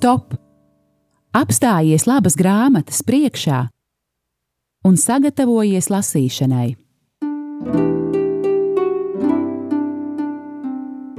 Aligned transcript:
stop! 0.00 0.32
Apstājies 1.36 2.06
labas 2.08 2.32
grāmatas 2.38 3.02
priekšā 3.04 3.58
un 4.88 4.96
sagatavojies 4.96 5.90
lasīšanai. 5.92 6.68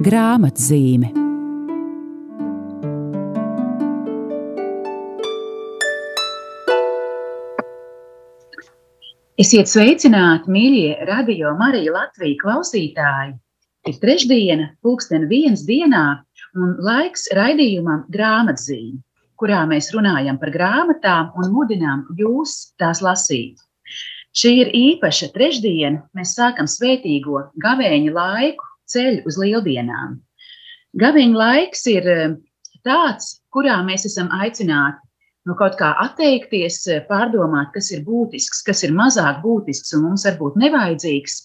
Grāmatzīme 0.02 1.12
Esiet 9.42 9.70
sveicināti, 9.70 10.50
mīļie 10.50 11.06
radio 11.06 11.54
Marija 11.58 11.94
Latvijas 11.94 12.42
klausītāji! 12.42 13.38
Ir 13.86 14.02
trešdiena, 14.02 14.68
pulksten 14.82 15.30
viens 15.30 15.62
dienā, 15.66 16.22
un 16.58 16.76
laiks 16.84 17.28
raidījumam 17.36 18.04
grāmatzīme, 18.12 19.00
kurā 19.40 19.62
mēs 19.68 19.90
runājam 19.94 20.38
par 20.40 20.52
grāmatām 20.54 21.32
un 21.38 21.52
mudinām 21.54 22.06
jūs 22.18 22.74
tās 22.80 23.02
lasīt. 23.04 23.60
Šī 24.32 24.52
ir 24.62 24.70
īpaša 24.72 25.28
trešdiena, 25.34 26.06
mēs 26.16 26.34
sākam 26.38 26.68
svētīgo 26.70 27.48
gavēņa 27.60 28.12
laiku 28.16 28.68
ceļu 28.88 29.26
uz 29.28 29.36
lieldienām. 29.40 30.20
Gavēņa 31.00 31.38
laiks 31.40 31.86
ir 31.92 32.08
eh, 32.08 32.34
tāds, 32.84 33.42
kurā 33.52 33.78
mēs 33.84 34.06
esam 34.08 34.30
aicināti 34.32 35.00
no 35.48 35.56
kaut 35.58 35.76
kā 35.80 35.92
atteikties, 36.04 36.78
eh, 36.88 37.04
pārdomāt, 37.08 37.72
kas 37.76 37.90
ir 37.92 38.04
būtisks, 38.06 38.62
kas 38.64 38.84
ir 38.86 38.94
mazāk 38.96 39.42
būtisks 39.44 39.92
un 39.98 40.08
mums 40.08 40.24
varbūt 40.28 40.56
nevajadzīgs. 40.64 41.38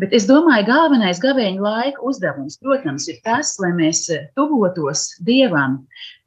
Bet 0.00 0.12
es 0.16 0.26
domāju, 0.28 0.66
galvenais 0.68 1.20
gavēņa 1.22 1.62
laika 1.62 2.02
uzdevums, 2.04 2.58
protams, 2.60 3.06
ir 3.08 3.20
tas, 3.24 3.54
lai 3.62 3.72
mēs 3.76 4.02
eh, 4.12 4.26
tuvotos 4.36 5.08
Dievam, 5.24 5.78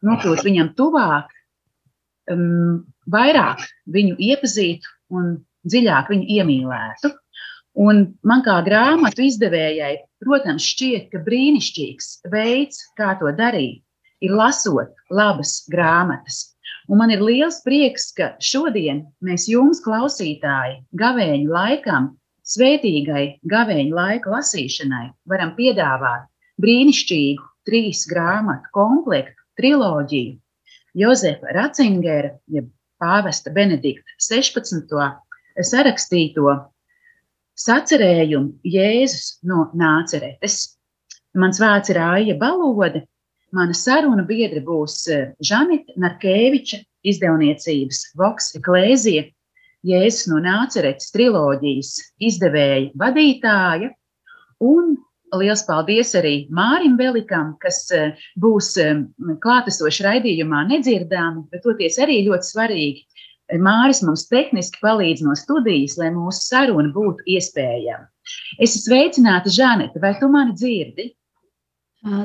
nokļūtu 0.05 0.47
viņam 0.47 0.71
tuvāk, 0.79 1.29
um, 2.33 2.81
vairāk 3.13 3.61
viņu 3.93 4.17
iepazītu 4.29 4.95
un 5.13 5.35
dziļāk 5.69 6.09
viņu 6.13 6.29
iemīlētu. 6.39 7.13
Un 7.79 8.01
man 8.25 8.41
kā 8.43 8.57
grāmatu 8.65 9.23
izdevējai, 9.27 9.93
protams, 10.23 10.65
šķiet, 10.73 11.11
ka 11.13 11.21
brīnišķīgs 11.23 12.09
veids, 12.33 12.81
kā 12.97 13.13
to 13.21 13.29
darīt, 13.37 13.83
ir 14.25 14.33
lasot 14.35 14.97
labas 15.13 15.61
grāmatas. 15.71 16.49
Un 16.89 16.99
man 17.03 17.13
ir 17.13 17.21
liels 17.21 17.61
prieks, 17.61 18.09
ka 18.17 18.33
šodien 18.41 19.03
mēs 19.25 19.45
jums, 19.49 19.79
klausītāji, 19.85 20.81
gavēņu 20.97 21.53
laikam, 21.53 22.15
svētīgai 22.49 23.23
gavēņu 23.49 23.95
laika 23.95 24.33
lasīšanai, 24.33 25.05
varam 25.29 25.53
piedāvāt 25.57 26.27
brīnišķīgu 26.61 27.45
trīs 27.69 28.05
grāmatu 28.09 28.71
komplektu, 28.75 29.37
triloģiju. 29.59 30.37
Jozefa 30.99 31.53
Ratzingera, 31.55 32.33
jeb 32.49 32.71
pāvesta 32.99 33.53
Benedikta 33.53 34.17
16. 34.25 34.89
sarakstīto 35.69 36.55
sacerējumu 37.59 38.57
Jēzus 38.65 39.37
no 39.45 39.69
Nāceretes. 39.77 40.75
Mans 41.37 41.61
vārds 41.61 41.93
ir 41.93 41.99
Aija 42.01 42.35
Balode, 42.39 43.05
Mana 43.51 43.73
saruna 43.73 44.23
biedra 44.29 44.61
būs 44.61 44.95
eh, 45.09 45.31
Žanita 45.41 45.95
Narkeviča 45.97 46.83
izdevniecības 47.09 48.01
Voks 48.19 48.51
Eklēzija, 48.59 49.25
Jēzus 49.87 50.27
no 50.31 50.41
Nāceretes 50.43 51.13
triloģijas 51.15 51.93
izdevēja 52.19 52.89
vadītāja. 52.99 53.93
Un 54.59 54.97
liels 55.39 55.63
paldies 55.67 56.11
arī 56.19 56.33
Mārim 56.51 56.97
Velikam, 56.99 57.53
kas 57.63 57.85
eh, 57.95 58.17
būs 58.41 58.73
eh, 58.81 59.05
klātesoši 59.43 60.05
raidījumā 60.07 60.65
nedzirdām, 60.73 61.45
bet 61.51 61.63
toties 61.63 61.99
arī 62.01 62.23
ļoti 62.27 62.51
svarīgi. 62.51 63.05
Māris 63.57 64.03
mums 64.05 64.27
tehniski 64.29 64.77
palīdz 64.83 65.23
no 65.25 65.33
studijas, 65.37 65.95
lai 65.97 66.11
mūsu 66.13 66.43
saruna 66.51 66.91
būtu 66.93 67.25
iespējama. 67.33 68.05
Es 68.59 68.75
esmu 68.75 68.83
sveicināta, 68.91 69.49
Žaneta, 69.49 70.01
vai 70.03 70.13
tu 70.19 70.29
mani 70.29 70.53
dzirdi? 70.53 71.07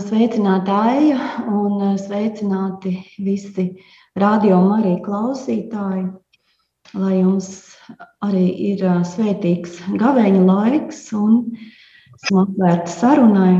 Sveicināti 0.04 0.70
Aija 0.70 1.30
un 1.50 1.96
sveicināti 1.98 2.98
visi 3.24 3.70
radio 4.20 4.60
arī 4.76 4.98
klausītāji. 5.06 6.04
Lai 6.94 7.18
jums 7.18 7.48
arī 8.24 8.48
ir 8.72 8.82
svētīgs 9.08 9.80
gavēņa 10.00 10.42
laiks 10.46 11.06
un 11.18 11.40
esmu 12.14 12.44
atvērta 12.44 12.92
sarunai. 12.92 13.54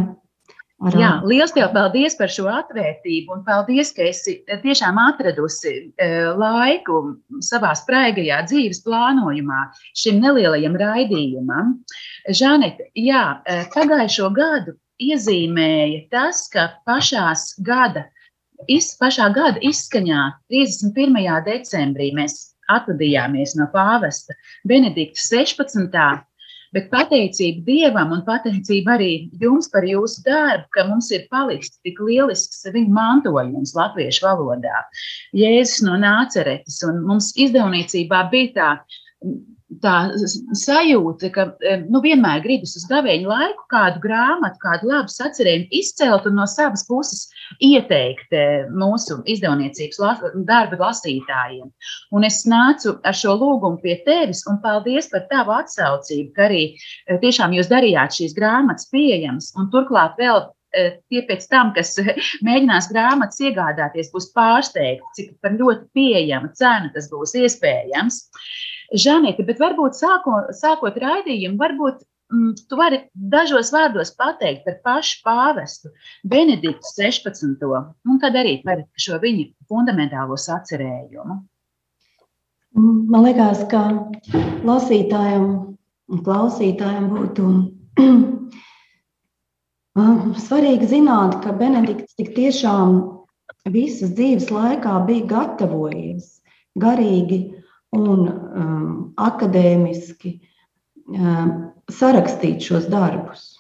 Ar... 0.85 0.97
Jā, 0.99 1.11
liels 1.25 1.55
tev 1.55 1.71
paldies 1.73 2.17
par 2.19 2.31
šo 2.33 2.45
atvērtību 2.51 3.33
un 3.33 3.43
paldies, 3.47 3.93
ka 3.97 4.05
esi 4.05 4.37
tiešām 4.63 4.99
atradusi 5.01 5.73
laiku 6.39 6.99
savā 7.47 7.73
spraigajā 7.79 8.43
dzīves 8.51 8.83
plānojumā 8.85 9.63
šim 9.97 10.19
nelielajam 10.23 10.77
raidījumam. 10.81 11.77
Žanete, 12.29 12.91
jā, 12.99 13.23
pagājušo 13.75 14.31
gadu 14.37 14.77
iezīmēja 15.03 16.05
tas, 16.13 16.45
ka 16.53 16.69
pašās 16.87 17.55
gada, 17.65 18.07
iz, 18.69 18.93
pašā 19.01 19.31
gada 19.35 19.63
izskaņā 19.65 20.27
31. 20.53 21.31
decembrī 21.49 22.13
mēs 22.19 22.54
atvadījāmies 22.73 23.57
no 23.59 23.69
pāvesta 23.73 24.37
Benedikta 24.69 25.21
16. 25.21 26.23
Bet 26.75 26.89
pateicība 26.91 27.63
Dievam 27.69 28.13
un 28.17 28.25
pateicība 28.27 28.97
arī 28.97 29.11
jums 29.39 29.69
par 29.71 29.85
jūsu 29.87 30.25
darbu, 30.27 30.67
ka 30.75 30.83
mums 30.89 31.13
ir 31.15 31.29
palicis 31.31 31.77
tik 31.87 32.01
lielisks 32.03 32.65
viņa 32.75 32.91
mantojums 32.97 33.77
latviešu 33.79 34.27
valodā. 34.27 34.83
Jēzus 35.39 35.85
no 35.87 35.95
nāceretes, 36.03 36.81
un 36.89 37.05
mums 37.07 37.31
izdevniecībā 37.39 38.25
bija 38.33 38.55
tā 38.59 38.71
tā 39.83 39.95
sajūta, 40.59 41.31
ka 41.33 41.47
nu, 41.89 42.01
vienmēr 42.05 42.43
gribas 42.45 42.75
uz 42.79 42.85
gavēņa 42.91 43.29
laiku 43.29 43.65
kādu 43.73 44.03
grāmatu, 44.03 44.61
kādu 44.63 44.91
labu 44.91 45.13
sacerējumu 45.13 45.71
izcelt 45.79 46.27
un 46.29 46.37
no 46.39 46.47
savas 46.51 46.85
puses 46.89 47.25
ieteikt 47.65 48.35
eh, 48.37 48.67
mūsu 48.71 49.21
izdevniecības 49.31 50.01
darba 50.49 50.81
lasītājiem. 50.81 51.71
Un 52.15 52.27
es 52.29 52.43
nācu 52.51 52.99
ar 53.05 53.17
šo 53.17 53.37
lūgumu 53.41 53.81
pie 53.83 53.99
tevis 54.07 54.45
un 54.51 54.61
paldies 54.65 55.09
par 55.13 55.25
tavu 55.31 55.57
atsaucību, 55.57 56.35
ka 56.37 56.49
arī 56.49 56.65
eh, 56.75 57.17
tiešām 57.23 57.57
jūs 57.57 57.73
darījāt 57.73 58.21
šīs 58.21 58.37
grāmatas 58.37 58.91
pieejamas 58.93 59.53
un 59.59 59.71
turklāt 59.73 60.21
vēl 60.21 60.45
eh, 60.77 61.01
tie 61.09 61.25
pēc 61.29 61.49
tam, 61.51 61.73
kas 61.77 61.97
mēģinās 62.47 62.93
grāmatas 62.93 63.41
iegādāties, 63.41 64.13
būs 64.15 64.31
pārsteigti, 64.37 65.17
cik 65.17 65.35
par 65.41 65.57
ļoti 65.57 65.91
pieejama 65.97 66.53
cena 66.59 66.93
tas 66.95 67.11
būs 67.13 67.37
iespējams. 67.41 68.23
Žanita, 68.93 69.45
bet 69.47 69.61
varbūt 69.63 69.97
sākot, 69.97 70.51
sākot 70.57 70.97
raidījumu, 71.01 71.57
varbūt 71.61 72.03
mm, 72.33 72.53
tu 72.69 72.79
vari 72.79 73.01
dažos 73.15 73.73
vārdos 73.75 74.13
pateikt 74.19 74.67
par 74.67 74.77
pašu 74.85 75.23
pāvestu 75.25 75.93
Benediktu 76.29 76.93
16. 76.93 77.65
un 77.65 78.23
tad 78.23 78.37
arī 78.37 78.59
par 78.65 78.85
šo 79.01 79.19
viņa 79.23 79.49
fundamentālo 79.71 80.37
sacerējumu. 80.41 81.41
Man 82.75 83.23
liekas, 83.23 83.63
ka 83.71 83.87
lasītājiem 84.67 85.45
un 86.11 86.23
klausītājiem 86.27 87.07
būtu 87.13 87.51
svarīgi 90.47 90.87
zināt, 90.91 91.39
ka 91.45 91.55
Benedikts 91.57 92.17
tik 92.19 92.35
tiešām 92.37 92.99
visas 93.73 94.11
dzīves 94.19 94.51
laikā 94.53 94.99
bija 95.07 95.29
gatavojies 95.31 96.43
garīgi 96.81 97.39
un 97.95 98.25
um, 98.29 98.89
akadēmiski 99.21 100.39
um, 101.15 101.53
sarakstīt 101.93 102.65
šos 102.65 102.89
darbus. 102.93 103.53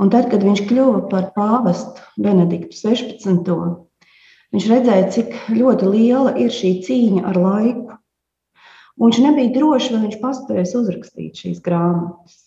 Un 0.00 0.12
tad, 0.12 0.30
kad 0.32 0.44
viņš 0.44 0.64
kļuva 0.68 1.04
par 1.10 1.30
pāvestu 1.36 2.04
Benediktu 2.20 2.76
16. 2.76 3.48
viņš 4.54 4.68
redzēja, 4.72 5.08
cik 5.16 5.34
ļoti 5.52 5.88
liela 5.92 6.34
ir 6.40 6.52
šī 6.54 6.78
cīņa 6.86 7.24
ar 7.28 7.40
laiku. 7.40 7.96
Un 9.00 9.08
viņš 9.08 9.18
nebija 9.24 9.52
drošs, 9.54 9.90
vai 9.94 10.04
viņš 10.06 10.20
paspēs 10.20 10.76
uzrakstīt 10.76 11.42
šīs 11.42 11.60
grāmatas. 11.64 12.38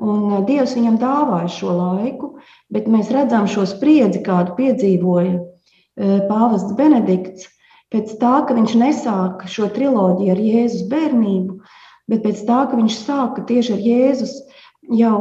Un 0.00 0.30
uh, 0.32 0.42
Dievs 0.48 0.72
viņam 0.76 0.96
dāvāja 1.00 1.48
šo 1.52 1.74
laiku, 1.76 2.34
bet 2.72 2.88
mēs 2.88 3.10
redzam 3.12 3.48
šo 3.50 3.66
spriedzi, 3.68 4.22
kādu 4.24 4.56
piedzīvoja 4.56 5.34
uh, 5.36 6.22
pāvests 6.28 6.72
Benedikts, 6.78 7.50
pēc 7.94 8.14
tā, 8.20 8.34
ka 8.46 8.56
viņš 8.56 8.76
nesāka 8.80 9.50
šo 9.50 9.68
triloģiju 9.74 10.34
ar 10.34 10.42
Jēzus 10.46 10.86
bērnību, 10.90 11.58
bet 12.10 12.24
pēc 12.26 12.44
tā, 12.46 12.64
ka 12.70 12.78
viņš 12.78 12.98
sāka 13.02 13.44
tieši 13.48 13.74
ar 13.76 13.84
Jēzus 13.86 14.34
jau 15.00 15.16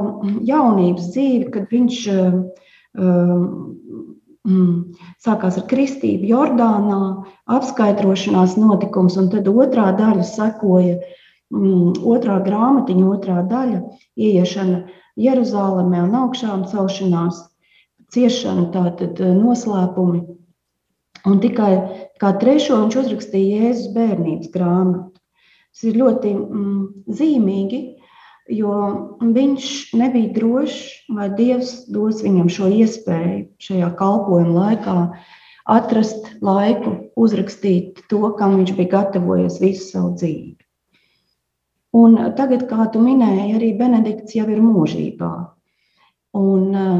jaunības 0.46 1.12
dzīvi, 1.14 1.50
kad 1.54 1.70
viņš 1.74 1.98
um, 2.10 3.58
sākās 5.22 5.60
ar 5.60 5.66
kristību 5.70 6.30
Jordānā, 6.30 7.02
apskaidrošanās 7.52 8.56
notikums, 8.58 9.18
un 9.20 9.30
tad 9.34 9.50
otrā 9.52 9.90
daļa 9.98 10.26
sekoja, 10.26 10.98
um, 11.54 11.92
otrā 12.14 12.40
grāmatiņa, 12.46 13.06
otrā 13.18 13.44
daļa- 13.50 13.84
ieiešana 14.30 14.86
Jeruzalemē 15.20 16.06
un 16.08 16.18
augšām 16.24 16.66
celšanās, 16.72 17.44
ciešana, 18.14 18.70
tātad 18.74 19.20
noslēpumi 19.20 20.39
Un 21.28 21.40
tikai 21.44 21.72
kā 22.22 22.34
trešo 22.40 22.78
viņš 22.84 23.00
uzrakstīja 23.04 23.64
Jēzus 23.66 23.94
bērnības 23.96 24.52
grāmatu. 24.54 25.20
Tas 25.70 25.86
ir 25.90 26.00
ļoti 26.00 26.32
mm, 26.36 26.80
zīmīgi, 27.20 27.80
jo 28.56 28.76
viņš 29.22 29.68
nebija 30.00 30.34
drošs, 30.36 30.80
vai 31.16 31.30
Dievs 31.38 31.74
dos 31.94 32.24
viņam 32.26 32.50
šo 32.52 32.72
iespēju 32.80 33.44
šajā 33.62 33.92
kalpošanas 34.00 34.56
laikā 34.56 34.96
atrast 35.70 36.32
laiku, 36.42 36.96
uzrakstīt 37.20 38.02
to, 38.10 38.24
kam 38.40 38.58
viņš 38.58 38.74
bija 38.80 38.94
gatavojies 38.96 39.60
visu 39.62 39.86
savu 39.92 40.16
dzīvi. 40.18 40.58
Un 42.00 42.18
tagad, 42.38 42.68
kā 42.70 42.86
tu 42.94 43.02
minēji, 43.02 43.54
arī 43.58 43.70
Benedikts 43.78 44.36
jau 44.38 44.46
ir 44.50 44.60
mūžībā. 44.62 45.32
Un 46.38 46.66
uh, 46.78 46.98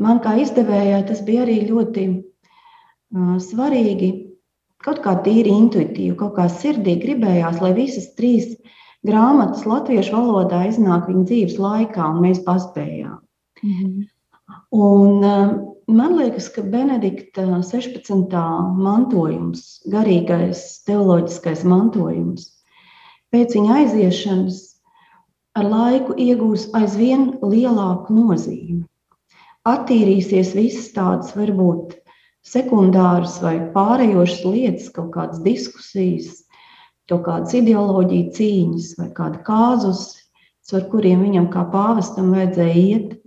man 0.00 0.20
kā 0.24 0.34
izdevējai 0.42 1.04
tas 1.08 1.22
bija 1.24 1.46
arī 1.46 1.62
ļoti 1.68 2.04
svarīgi, 3.14 4.10
kaut 4.84 5.00
kā 5.04 5.16
tīri 5.24 5.50
intuitīvi, 5.54 6.16
kaut 6.18 6.36
kā 6.36 6.48
sirdī 6.52 6.98
gribējās, 7.02 7.60
lai 7.62 7.72
visas 7.76 8.12
trīs 8.18 8.56
grāmatas 9.06 9.64
latviešu 9.66 10.14
valodā 10.14 10.66
iznāk 10.68 11.08
viņa 11.08 11.24
dzīves 11.24 11.58
laikā, 11.58 12.04
un 12.12 12.22
mēs 12.26 12.44
paspējām. 12.46 13.18
Mm 13.62 13.74
-hmm. 13.74 14.06
Un, 14.72 15.24
man 15.88 16.16
liekas, 16.16 16.48
ka 16.48 16.62
Benedikta 16.62 17.44
16. 17.44 18.32
mantojums, 18.76 19.82
garīgais, 19.92 20.82
teoloģiskais 20.86 21.64
mantojums, 21.64 22.48
pēc 23.32 23.54
viņa 23.56 23.74
aiziešanas 23.82 24.60
ar 25.58 25.64
laiku 25.64 26.14
iegūs 26.16 26.68
aizvien 26.72 27.38
lielāku 27.42 28.14
nozīmi. 28.14 28.84
Attīrīsies 29.68 30.54
visas 30.56 30.92
tādas 30.94 31.34
varbūt 31.36 31.97
sekundāras 32.48 33.38
vai 33.44 33.56
pārējošas 33.74 34.44
lietas, 34.48 34.90
kaut 34.94 35.12
kādas 35.16 35.42
diskusijas, 35.44 36.44
kaut 37.08 37.26
kādas 37.28 37.54
ideoloģija 37.58 38.34
cīņas 38.36 38.94
vai 39.00 39.08
kāda 39.16 39.42
kāzus, 39.46 40.10
ar 40.76 40.84
kuriem 40.92 41.22
viņam 41.24 41.48
kā 41.52 41.62
pāvestam 41.72 42.34
vajadzēja 42.34 42.82
iet 42.82 43.18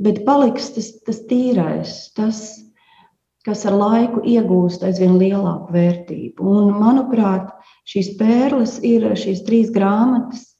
bet 0.00 0.24
paliks 0.24 0.72
tas, 0.74 0.90
tas 1.04 1.20
tīrais, 1.28 1.94
tas, 2.16 2.40
kas 3.46 3.64
ar 3.68 3.76
laiku 3.76 4.22
iegūst 4.24 4.84
aizvien 4.86 5.18
lielāku 5.20 5.74
vērtību. 5.76 6.44
Un, 6.44 6.72
manuprāt, 6.80 7.50
šīs 7.88 8.14
pērles 8.20 8.78
ir 8.86 9.06
šīs 9.18 9.44
trīs 9.46 9.72
grāmatas, 9.74 10.54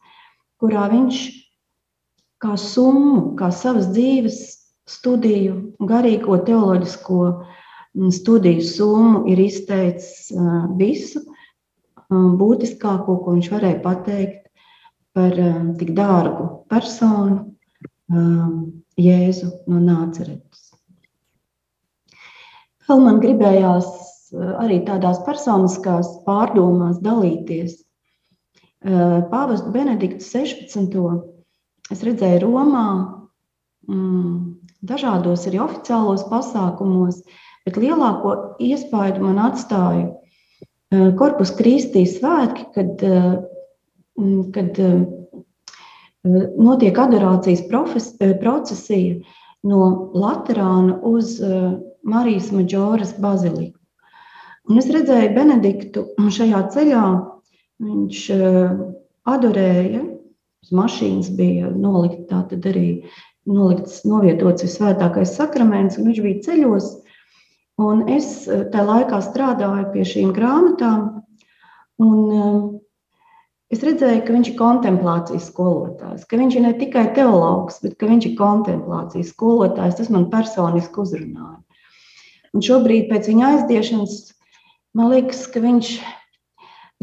kurā 0.61 0.89
viņš 0.93 1.23
kā 2.41 2.57
summu, 2.61 3.35
kā 3.41 3.51
savas 3.53 3.91
dzīves 3.95 4.41
studiju, 4.91 5.57
garīgo 5.89 6.41
teoloģisko 6.45 7.25
mm, 7.25 7.59
studiju 7.95 8.63
summu 8.63 9.25
ir 9.31 9.41
izteicis 9.43 10.31
visu 10.79 11.25
būtiskāko, 12.11 13.19
ko 13.25 13.37
viņš 13.37 13.51
varēja 13.53 13.81
pateikt 13.85 14.49
par 15.15 15.35
tik 15.79 15.95
dārgu 15.97 16.51
personu, 16.71 17.47
Jēzu 19.01 19.49
no 19.71 19.79
Nāceretes. 19.81 20.71
Vēl 22.89 23.05
man 23.05 23.21
gribējās 23.23 23.87
arī 24.35 24.81
tādās 24.87 25.21
personiskās 25.27 26.11
pārdomās 26.27 26.99
dalīties. 27.03 27.77
Pāvestu 28.83 29.71
Benediktu 29.75 30.25
16. 30.25 30.99
es 31.93 32.03
redzēju 32.07 32.43
Romā, 32.47 32.87
mm, 33.87 34.35
dažādos 34.83 35.47
arī 35.47 35.61
oficiālos 35.63 36.25
pasākumos, 36.31 37.23
bet 37.67 37.79
lielāko 37.81 38.37
iespaidu 38.63 39.25
man 39.25 39.41
atstāja 39.51 40.09
Korpus 40.91 41.53
eh, 41.53 41.57
Kristī 41.61 42.05
svētki, 42.09 42.67
kad, 42.75 43.03
mm, 44.19 44.47
kad 44.55 44.81
notiek 46.59 46.99
adorācijas 46.99 47.63
profes, 47.69 48.15
eh, 48.21 48.35
procesija 48.41 49.21
no 49.63 50.11
Latvijas 50.15 51.01
uz 51.03 51.41
eh, 51.41 51.73
Marijas 52.03 52.51
Maģoras 52.53 53.15
baziliku. 53.21 53.79
Un 54.69 54.79
es 54.79 54.87
redzēju 54.87 55.35
Benediktu 55.35 56.07
šajā 56.31 56.63
ceļā. 56.75 57.05
Viņš 57.81 58.23
eh, 58.31 58.79
adorēja, 59.31 60.05
uz 60.63 60.73
mašīnas 60.77 61.31
bija 61.37 61.71
nolikts 61.73 62.29
tātad 62.29 62.67
arī 62.69 63.03
nolikts, 63.49 64.05
novietots 64.05 64.67
visvētākais 64.67 65.33
sakraments, 65.37 65.99
un 65.99 66.11
viņš 66.11 66.21
bija 66.27 66.43
ceļos. 66.49 66.91
Un 67.81 68.05
es 68.13 68.45
tajā 68.45 68.85
laikā 68.85 69.23
strādāju 69.25 69.89
pie 69.95 70.05
šīm 70.05 70.35
grāmatām, 70.37 71.23
un 72.03 72.81
Es 73.71 73.85
redzēju, 73.87 74.25
ka 74.27 74.35
viņš 74.35 74.49
ir 74.51 74.55
kontemplācijas 74.59 75.45
skolotājs, 75.47 76.25
ka 76.27 76.39
viņš 76.41 76.55
ir 76.59 76.65
ne 76.65 76.73
tikai 76.79 77.05
teologs, 77.15 77.77
bet 77.85 77.93
ka 78.01 78.09
viņš 78.11 78.25
ir 78.27 78.39
kontemplācijas 78.41 79.31
skolotājs. 79.31 79.95
Tas 80.01 80.09
man 80.11 80.27
personiski 80.33 80.99
uzrunāja. 80.99 81.61
Un 82.51 82.65
šobrīd, 82.67 83.07
pēc 83.13 83.29
viņa 83.31 83.53
aizdiešanas, 83.53 84.17
man 84.99 85.13
liekas, 85.13 85.45
ka 85.55 85.63
viņš, 85.63 85.93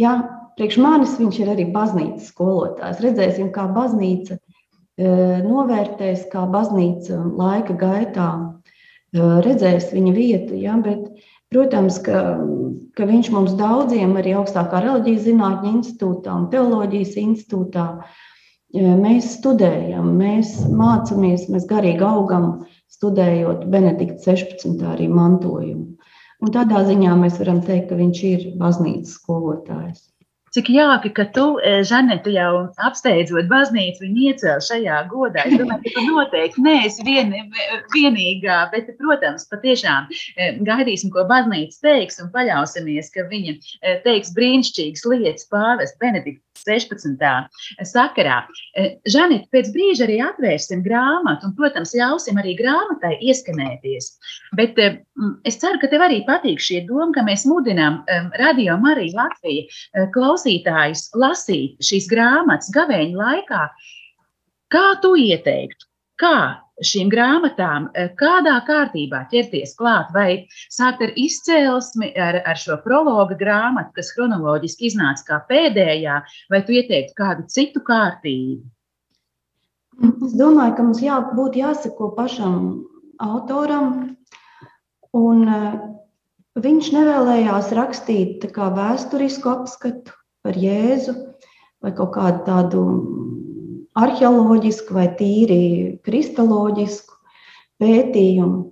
jā, 0.03 0.11
priekš 0.59 0.79
manis 0.83 1.15
viņš 1.21 1.39
ir 1.39 1.53
arī 1.53 1.69
baznīcas 1.71 2.27
skolotājs. 2.33 2.99
Redzēsim, 3.05 3.47
kā 3.55 3.63
baznīca 3.71 4.35
e, 4.35 4.41
novērtēs, 5.47 6.27
kā 6.33 6.43
baznīca 6.51 7.21
laika 7.39 7.77
gaitā 7.79 8.29
redzēs 9.15 9.91
viņa 9.93 10.13
vietu. 10.15 10.57
Ja, 10.59 10.75
bet 10.83 11.07
Protams, 11.53 12.01
ka, 12.03 12.21
ka 12.99 13.05
viņš 13.07 13.29
mums 13.31 13.53
daudziem 13.59 14.17
arī 14.19 14.33
augstākā 14.35 14.81
reliģijas 14.83 15.27
zinātņu 15.29 15.69
institūtā 15.77 16.33
un 16.35 16.49
teoloģijas 16.51 17.13
institūtā 17.21 17.85
mēs 18.75 19.29
studējam, 19.37 20.09
mēs 20.19 20.57
mācāmies, 20.67 21.45
mēs 21.53 21.69
garīgi 21.69 22.03
augam, 22.03 22.49
studējot 22.91 23.63
Benedikta 23.71 24.33
16. 24.33 24.83
arī 24.91 25.07
mantojumu. 25.07 25.95
Un 26.43 26.53
tādā 26.53 26.83
ziņā 26.89 27.15
mēs 27.21 27.39
varam 27.39 27.63
teikt, 27.63 27.87
ka 27.89 28.01
viņš 28.01 28.23
ir 28.27 28.45
baznīcas 28.59 29.15
skolotājs. 29.15 30.03
Cik 30.55 30.69
jauki, 30.71 31.11
ka 31.11 31.25
tu, 31.35 31.45
e, 31.59 31.81
Žanete, 31.83 32.31
jau 32.31 32.51
apsteidzot 32.87 33.49
baznīcu, 33.51 34.05
viņu 34.05 34.23
iecēli 34.29 34.63
šajā 34.67 35.01
godā. 35.11 35.43
Es 35.49 35.57
domāju, 35.59 35.83
ka 35.83 35.93
tu 35.97 36.05
noteikti 36.07 36.63
neesi 36.63 37.03
vien, 37.07 37.33
vienīgā, 37.95 38.61
bet, 38.71 38.93
protams, 39.01 39.47
patiešām 39.51 40.07
e, 40.07 40.49
gaidīsim, 40.69 41.11
ko 41.11 41.27
baznīca 41.27 41.83
teiks 41.89 42.21
un 42.23 42.31
paļausimies, 42.35 43.11
ka 43.11 43.27
viņa 43.27 43.57
e, 43.57 43.97
teiks 44.07 44.31
brīnišķīgas 44.39 45.03
lietas 45.11 45.49
pāvest 45.51 45.99
Benedikta 45.99 46.46
16. 46.65 47.21
sakarā. 47.89 48.39
Žanete, 49.09 49.47
pēc 49.53 49.71
brīža 49.75 50.05
arī 50.07 50.17
atvērsim 50.25 50.83
grāmatu 50.85 51.49
un, 51.49 51.55
protams, 51.57 51.93
ļausim 51.97 52.39
arī 52.41 52.55
grāmatai 52.59 53.15
ieskanēties. 53.29 54.11
Bet 54.57 54.79
es 54.79 55.59
ceru, 55.61 55.81
ka 55.81 55.91
tev 55.91 56.05
arī 56.07 56.21
patīk 56.27 56.61
šī 56.63 56.83
doma, 56.89 57.11
ka 57.15 57.25
mēs 57.27 57.45
mudinām 57.49 58.03
Radio 58.41 58.77
Mariju 58.81 59.17
Latviju 59.17 60.07
klausītājus 60.15 61.09
lasīt 61.17 61.81
šīs 61.83 62.09
grāmatas 62.11 62.71
gavēņa 62.75 63.17
laikā, 63.17 63.65
kā 64.73 64.87
tu 65.03 65.15
ieteiktu, 65.19 65.87
kā 66.21 66.37
šīm 66.85 67.09
grāmatām, 67.09 67.89
eh, 67.93 68.09
kādā 68.19 68.55
kārtībā 68.67 69.23
ķerties 69.31 69.75
klāt, 69.79 70.11
vai 70.13 70.47
sākt 70.69 71.01
ar 71.01 71.13
izcēlesmi, 71.17 72.11
ar, 72.17 72.41
ar 72.45 72.55
šo 72.55 72.77
prologa 72.83 73.37
grāmatu, 73.37 73.93
kas 73.95 74.11
chronoloģiski 74.15 74.91
iznāca 74.91 75.25
kā 75.27 75.41
pēdējā, 75.49 76.21
vai 76.49 76.61
tu 76.61 76.77
ieteiktu 76.77 77.13
kādu 77.17 77.47
citu 77.47 77.81
kārtību? 77.81 78.63
Es 80.27 80.33
domāju, 80.37 80.75
ka 80.77 80.83
mums 80.83 81.01
jā, 81.01 81.17
būtu 81.33 81.63
jāsako 81.63 82.11
pašam 82.13 82.85
autoram. 83.17 84.15
Un, 85.17 85.47
uh, 85.49 85.79
viņš 86.61 86.91
nevēlējās 86.93 87.71
rakstīt 87.73 88.45
vēsturisku 88.53 89.49
apskatu 89.49 90.13
par 90.45 90.53
Jēzu 90.53 91.15
vai 91.81 91.91
kaut 91.97 92.13
kādu 92.13 92.43
tādu 92.45 92.83
arheoloģisku 93.97 94.95
vai 94.97 95.07
tīri 95.19 95.61
kristaloģisku 96.05 97.15
pētījumu. 97.81 98.63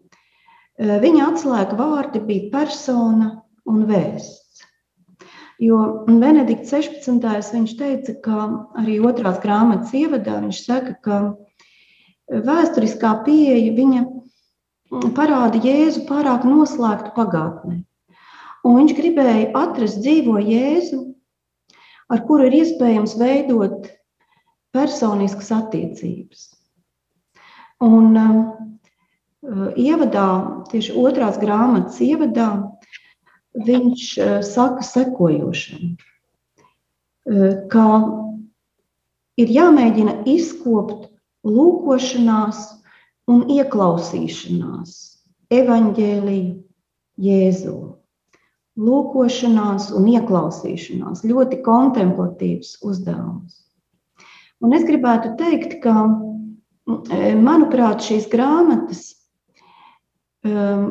Eh, 0.78 0.98
viņa 1.02 1.30
atslēga 1.32 1.78
vārdi 1.80 2.22
bija 2.26 2.52
persona 2.54 3.32
un 3.66 3.86
vēsts. 3.90 4.66
Jo 5.64 6.04
Benedikts 6.08 6.74
16. 6.74 7.54
viņš 7.56 7.74
teica, 7.80 8.16
ka 8.26 8.38
arī 8.82 9.00
otrās 9.00 9.40
grāmatas 9.44 9.94
ievadā 9.96 10.42
viņš 10.44 10.62
saka, 10.66 10.96
ka 11.00 11.20
vēsturiskā 12.28 13.14
pieeja 13.24 13.72
viņa 13.78 14.04
parāda 15.16 15.62
Jēzu 15.64 16.06
pārāk 16.10 16.44
noslēgtu 16.48 17.14
pagātnē. 17.16 17.80
Un 18.66 18.80
viņš 18.82 18.96
gribēja 18.98 19.52
atrast 19.56 20.02
dzīvo 20.02 20.40
Jēzu, 20.42 21.02
ar 22.10 22.24
kuru 22.28 22.50
ir 22.50 22.60
iespējams 22.62 23.16
veidot 23.22 23.88
personiskas 24.76 25.54
attiecības. 25.56 26.50
Un 27.86 28.20
uh, 28.20 28.38
ievadā, 29.76 30.28
tieši 30.72 30.96
otrās 31.00 31.40
grāmatas 31.42 32.00
ievadā, 32.04 32.50
viņš 33.56 34.06
saka 34.44 34.84
sekojošam, 34.84 35.96
ka 37.72 37.86
ir 39.40 39.52
jāmēģina 39.56 40.16
izkopt 40.28 41.08
lūkošanās 41.48 42.64
un 43.32 43.46
ieklausīšanās 43.56 44.96
evaņģēlīju 45.56 46.56
Jēzu. 47.26 47.76
Lūkošanās 48.76 49.88
un 49.96 50.10
ieklausīšanās 50.12 51.24
ļoti 51.24 51.62
kontemplatīvs 51.64 52.74
uzdevums. 52.84 53.62
Un 54.64 54.76
es 54.76 54.86
gribētu 54.88 55.34
teikt, 55.40 55.80
ka, 55.84 55.94
manuprāt, 56.86 58.04
šīs 58.06 58.30
grāmatas 58.32 59.04
um, 60.46 60.88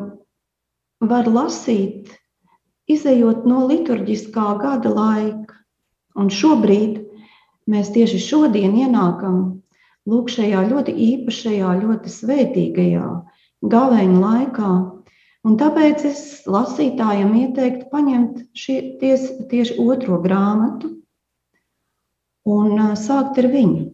var 1.01 1.29
lasīt, 1.31 2.13
izējot 2.91 3.47
no 3.49 3.65
liturģiskā 3.71 4.47
gada 4.61 4.93
laika. 4.93 5.61
Un 6.15 6.31
šobrīd 6.31 7.01
mēs 7.71 7.91
tieši 7.95 8.21
šodien 8.23 8.77
ienākam 8.85 9.39
lūk 10.11 10.29
šajā 10.31 10.67
ļoti 10.71 10.95
īpašajā, 11.09 11.71
ļoti 11.81 12.13
svētīgajā 12.13 13.07
gaveņa 13.73 14.21
laikā. 14.21 14.73
Un 15.45 15.57
tāpēc 15.61 16.05
es 16.09 16.21
lasītājiem 16.49 17.33
ieteiktu 17.41 17.89
paņemt 17.93 18.45
šie, 18.57 18.79
ties, 19.01 19.27
tieši 19.51 19.77
otro 19.83 20.21
grāmatu 20.25 20.95
un 22.49 22.97
sākt 23.01 23.41
ar 23.43 23.49
viņu. 23.53 23.89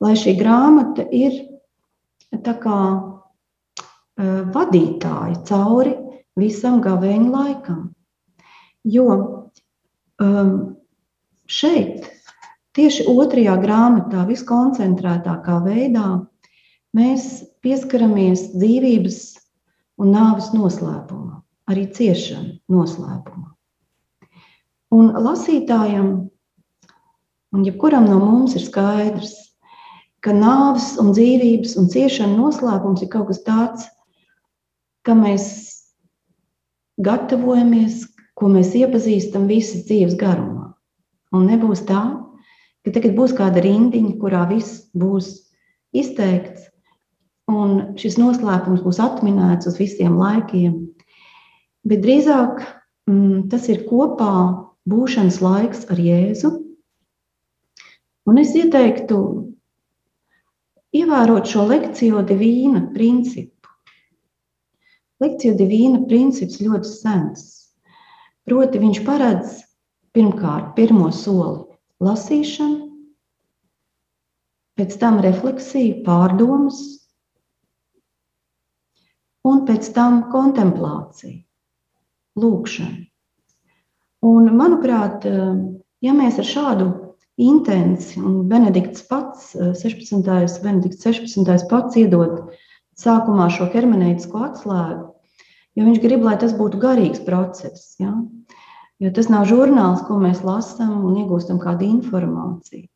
Lai 0.00 0.14
šī 0.16 0.36
grāmata 0.38 1.04
ir 1.12 1.36
tā 2.44 2.54
kā 2.60 2.78
vadītāja 4.54 5.42
cauri 5.48 5.92
visam 6.40 6.80
gaveņa 6.84 7.28
laikam. 7.34 7.82
Jo 8.84 9.06
šeit 11.50 12.08
Tieši 12.70 13.08
otrajā 13.10 13.56
grāmatā, 13.58 14.22
viskoncentrētākā 14.28 15.56
veidā, 15.64 16.06
mēs 16.94 17.24
pieskaramies 17.66 18.44
dzīvības 18.54 19.16
un 20.00 20.12
nāves 20.14 20.52
noslēpumam, 20.54 21.40
arī 21.66 21.88
ciešanu 21.96 22.60
noslēpumam. 22.70 23.50
Un 24.94 25.10
lasītājam, 25.26 26.12
un 27.54 27.64
jebkuram 27.66 28.06
no 28.08 28.18
mums 28.22 28.56
ir 28.58 28.64
skaidrs, 28.64 29.34
ka 30.24 30.34
nāves 30.36 30.94
un 31.00 31.12
dzīvības 31.16 31.76
un 31.80 31.88
ciešanu 31.92 32.38
noslēpums 32.38 33.02
ir 33.04 33.10
kaut 33.12 33.30
kas 33.30 33.42
tāds, 33.46 33.86
ka 35.06 35.16
mēs 35.16 35.46
gatavojamies, 37.00 38.04
ko 38.36 38.50
mēs 38.52 38.74
iepazīstam 38.76 39.48
visas 39.48 39.86
dzīves 39.88 40.16
garumā. 40.20 40.74
Un 41.36 41.46
nebūs 41.48 41.84
tā, 41.88 42.02
ka 42.84 42.92
tagad 42.94 43.14
būs 43.16 43.34
kāda 43.36 43.62
rindiņa, 43.64 44.16
kurā 44.20 44.44
viss 44.50 44.86
būs 44.96 45.32
izteikts, 45.96 46.68
un 47.50 47.96
šis 48.00 48.18
noslēpums 48.20 48.82
būs 48.84 49.00
atminēts 49.02 49.68
uz 49.70 49.78
visiem 49.80 50.18
laikiem. 50.20 50.76
Bet 51.86 52.02
drīzāk 52.04 52.60
mm, 53.08 53.48
tas 53.52 53.68
ir 53.72 53.86
kopā 53.88 54.32
būšanas 54.90 55.40
laiks 55.44 55.86
ar 55.90 56.00
Jēzu. 56.00 56.52
Un 58.28 58.40
es 58.42 58.52
ieteiktu 58.58 59.20
ievērot 60.96 61.48
šo 61.48 61.64
lekciju 61.70 62.20
divīna 62.28 62.82
principu. 62.94 63.70
Lekciju 65.20 65.56
divīna 65.56 66.04
princips 66.10 66.60
ļoti 66.60 66.88
sens. 66.90 67.48
Proti, 68.48 68.80
viņš 68.82 69.02
paredz 69.06 69.58
pirmkārt 70.16 70.72
pirmo 70.76 71.10
soli 71.14 71.66
lasīšana, 72.02 72.86
pēc 74.80 74.96
tam 75.02 75.20
refleksija, 75.20 76.00
pārdomas, 76.06 76.80
un 79.46 79.62
pēc 79.68 79.92
tam 79.96 80.24
kontemplācija, 80.32 81.36
lūkšana. 82.40 83.04
Un, 84.30 84.50
manuprāt, 84.56 85.24
ja 86.04 86.16
mēs 86.16 86.40
ar 86.40 86.48
šādu 86.48 86.88
intensi, 87.40 88.20
un 88.20 88.42
Benedikts 88.48 89.04
pats, 89.08 89.54
16. 89.56 90.60
Benedikts 90.64 91.06
16. 91.06 91.66
pats 91.70 91.96
iedod 91.96 92.52
sākumā 93.00 93.48
šo 93.52 93.70
hermeneitisko 93.72 94.44
atslēgu, 94.50 95.08
jo 95.78 95.86
viņš 95.88 96.00
grib, 96.04 96.24
lai 96.26 96.36
tas 96.40 96.52
būtu 96.56 96.80
garīgs 96.82 97.22
process. 97.24 97.94
Ja? 98.02 98.12
Jo 99.00 99.12
tas 99.16 99.30
nav 99.32 99.46
žurnāls, 99.48 100.04
ko 100.04 100.18
mēs 100.20 100.44
lasām 100.44 101.06
un 101.08 101.16
iegūstam 101.22 101.60
kādu 101.62 101.88
informāciju. 101.88 102.86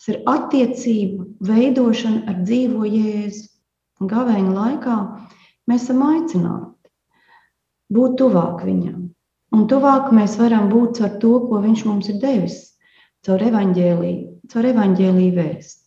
Tas 0.00 0.08
ir 0.14 0.22
attiecību 0.26 1.26
veidošana 1.46 2.24
ar 2.32 2.40
dzīvo 2.42 2.88
jēzu. 2.88 3.48
Un 4.00 4.08
gavēņa 4.10 4.54
laikā 4.56 4.94
mēs 5.70 5.84
esam 5.84 6.00
aicināti 6.08 6.90
būt 7.92 8.16
tuvāk 8.18 8.64
viņam. 8.66 9.12
Un 9.52 9.66
tuvāk 9.68 10.08
mēs 10.16 10.38
varam 10.40 10.70
būt 10.72 11.02
ar 11.04 11.18
to, 11.22 11.36
ko 11.46 11.60
viņš 11.62 11.84
mums 11.86 12.08
ir 12.08 12.18
devis, 12.22 12.71
caur 13.26 13.42
evaņģēlīju, 13.48 14.50
caur 14.52 14.68
evaņģēlīju 14.72 15.34
vēst. 15.36 15.80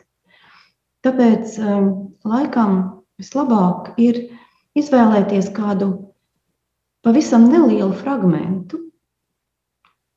Tāpēc 1.05 1.57
um, 1.61 1.89
laikam 2.25 2.77
vislabāk 3.21 3.93
ir 4.01 4.21
izvēlēties 4.79 5.51
kādu 5.55 5.91
pavisam 7.05 7.45
nelielu 7.51 7.93
fragmentu, 7.99 8.79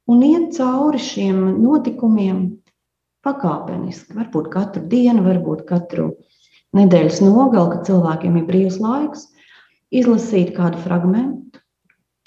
un 0.08 0.24
iet 0.24 0.54
cauri 0.56 1.00
šiem 1.02 1.42
notikumiem 1.60 2.40
pakāpeniski. 3.26 4.16
Varbūt 4.16 4.48
katru 4.54 4.86
dienu, 4.88 5.26
varbūt 5.26 5.66
katru 5.68 6.12
nedēļas 6.78 7.20
nogali, 7.24 7.74
kad 7.74 7.84
cilvēkiem 7.90 8.38
ir 8.40 8.46
brīvs 8.48 8.78
laiks, 8.80 9.26
izlasīt 9.92 10.54
kādu 10.56 10.80
fragment, 10.84 11.60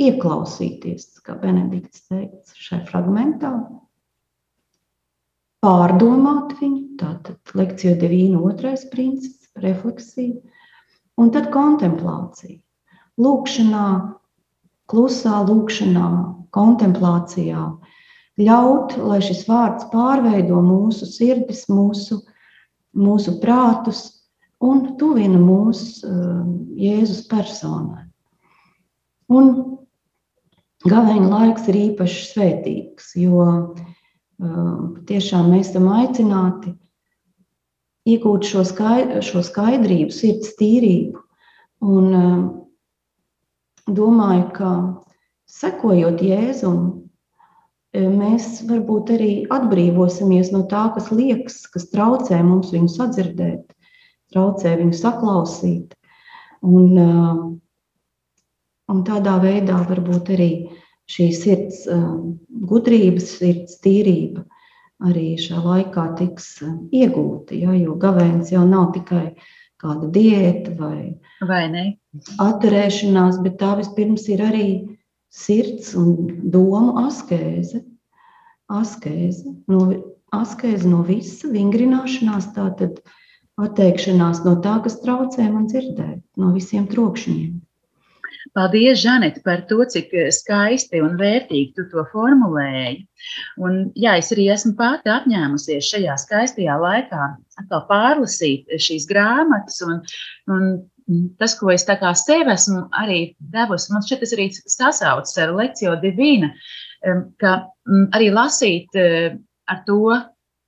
ieklausīties, 0.01 1.07
kā 1.25 1.35
Benedikts 1.41 2.05
teica, 2.09 2.53
šajā 2.57 2.83
fragmentā, 2.89 3.53
pārdomāt 5.61 6.55
viņu, 6.59 6.97
tātad 7.01 7.53
lekcija 7.57 7.97
9, 8.01 8.37
otrais 8.41 8.85
princips, 8.93 9.49
refleksija, 9.61 10.39
un 11.21 11.31
tad 11.33 11.51
kontemplācija. 11.53 12.57
Lūkšanā, 13.21 13.87
klusā 14.89 15.41
lūkšanā, 15.45 16.07
kontemplācijā, 16.55 17.67
ļaut, 18.41 18.95
lai 18.97 19.19
šis 19.23 19.43
vārds 19.49 19.85
pārveido 19.91 20.61
mūsu 20.65 21.05
sirdis, 21.05 21.67
mūsu, 21.69 22.21
mūsu 22.97 23.37
prātus 23.43 24.05
un 24.63 24.95
tuvina 24.97 25.39
mūs 25.41 26.01
uh, 26.05 26.41
Jēzus 26.81 27.27
personai. 27.29 28.07
Un 29.31 29.53
gaveņa 30.87 31.29
laiks 31.29 31.69
ir 31.69 31.79
īpaši 31.85 32.27
svētīgs, 32.31 33.13
jo 33.21 33.45
uh, 33.45 33.90
tiešām 34.41 35.51
mēs 35.53 35.69
esam 35.69 35.89
aicināti 35.93 36.73
iegūt 38.09 38.47
šo, 38.49 38.63
skaidr, 38.65 39.21
šo 39.25 39.43
skaidrību, 39.45 40.13
sirds 40.15 40.55
tīrību. 40.57 41.21
Un 41.81 42.07
uh, 42.13 42.41
domāju, 43.89 44.47
ka 44.55 44.71
sekojot 45.51 46.21
Jēzum, 46.23 46.81
e, 47.93 48.05
mēs 48.07 48.61
varbūt 48.69 49.13
arī 49.15 49.31
atbrīvosimies 49.51 50.51
no 50.55 50.63
tā, 50.71 50.87
kas 50.95 51.11
liekas, 51.11 51.63
kas 51.73 51.89
traucē 51.91 52.41
mums 52.45 52.71
viņu 52.73 52.91
sadzirdēt, 52.93 53.73
traucē 54.33 54.75
viņu 54.79 54.97
saklausīt. 54.97 55.97
Un, 56.61 56.93
un 58.91 59.03
tādā 59.07 59.39
veidā 59.41 59.79
varbūt 59.89 60.29
arī 60.35 60.51
šī 61.11 61.27
sirds 61.35 61.85
e, 61.87 61.99
gudrības, 62.71 63.35
sirds 63.39 63.79
tīrība 63.83 64.45
arī 65.01 65.33
šajā 65.41 65.61
laikā 65.65 66.05
tiks 66.19 66.53
iegūta. 66.93 67.57
Ja, 67.57 67.73
jo 67.75 67.97
gavēns 67.99 68.51
jau 68.53 68.63
nav 68.67 68.91
tikai 68.95 69.31
kāda 69.81 70.09
diēta 70.13 70.75
vai, 70.77 71.15
vai 71.49 71.63
atturēšanās, 72.41 73.39
bet 73.45 73.57
tā 73.61 73.73
vispirms 73.79 74.27
ir 74.29 74.43
arī 74.45 74.67
sirds 75.33 75.95
un 75.97 76.13
domu 76.53 76.99
askēze. 77.07 77.81
Askēze 78.71 79.49
no, 79.71 79.81
askēze 80.35 80.87
no 80.87 81.01
visa, 81.07 81.49
vingrināšanās, 81.51 82.53
tātad 82.55 83.01
atteikšanās 83.59 84.45
no 84.45 84.55
tā, 84.63 84.77
kas 84.85 85.01
traucē 85.01 85.49
man 85.49 85.67
dzirdēt, 85.71 86.21
no 86.39 86.53
visiem 86.55 86.85
trokšņiem. 86.91 87.57
Paldies, 88.51 88.99
Žanet, 88.99 89.37
par 89.45 89.61
to, 89.69 89.79
cik 89.87 90.11
skaisti 90.35 90.99
un 90.99 91.13
vērtīgi 91.19 91.71
tu 91.77 91.85
to 91.91 92.03
formulēji. 92.11 93.05
Un, 93.63 93.77
jā, 93.95 94.17
es 94.19 94.33
arī 94.35 94.49
esmu 94.51 94.73
pati 94.79 95.11
apņēmusies 95.13 95.91
šajā 95.93 96.17
skaistajā 96.19 96.75
laikā 96.81 97.29
atkal 97.61 97.85
pārlasīt 97.87 98.67
šīs 98.75 99.07
grāmatas 99.07 99.79
un, 99.87 100.01
un 100.51 100.67
tas, 101.39 101.55
ko 101.59 101.71
es 101.71 101.87
sev 101.87 102.51
esmu 102.51 102.83
arī 102.91 103.21
devusi, 103.39 103.93
man 103.93 104.03
šķiet, 104.03 104.19
tas 104.19 104.35
arī 104.35 104.49
sasaucas 104.59 105.37
ar 105.39 105.55
Lekciju 105.55 105.95
Divīnu, 106.03 106.51
ka 107.39 107.55
arī 108.11 108.29
lasīt 108.35 108.99
ar 108.99 109.81
to 109.87 110.11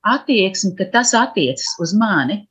attieksmi, 0.03 0.75
ka 0.79 0.89
tas 0.91 1.13
attiecas 1.13 1.75
uz 1.79 1.93
mani. 1.93 2.45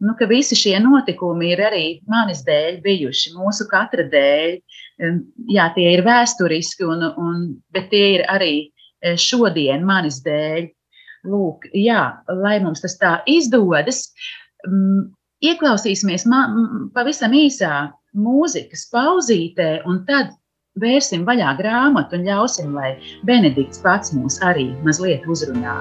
Nu, 0.00 0.12
ka 0.18 0.26
visi 0.28 0.56
šie 0.58 0.74
notikumi 0.84 1.54
ir 1.54 1.62
arī 1.64 1.84
manis 2.10 2.42
dēļ 2.44 2.82
bijuši, 2.84 3.32
mūsu 3.36 3.64
katra 3.70 4.04
dēļ. 4.12 4.58
Jā, 4.96 5.66
tie 5.76 5.90
ir 5.92 6.02
vēsturiski, 6.06 6.86
un, 6.88 7.04
un, 7.20 7.44
bet 7.74 7.90
tie 7.92 8.16
ir 8.16 8.24
arī 8.32 8.54
šodien 9.20 9.84
manis 9.86 10.22
dēļ. 10.24 10.70
Lūk, 11.26 11.66
jā, 11.74 12.02
lai 12.38 12.56
mums 12.62 12.84
tas 12.84 12.94
tā 13.00 13.16
izdodas, 13.26 14.04
ieklausīsimies 15.42 16.26
pavisam 16.94 17.34
īsā 17.34 17.72
mūzikas 18.16 18.86
pauzītē, 18.92 19.82
un 19.90 20.04
tad 20.08 20.30
vērsim 20.80 21.26
vaļā 21.28 21.56
grāmatu 21.60 22.20
un 22.20 22.28
ļausim, 22.28 22.72
lai 22.76 22.94
Benedikts 23.28 23.82
pats 23.84 24.14
mūs 24.16 24.40
arī 24.44 24.70
mazliet 24.86 25.26
uzrunā. 25.28 25.80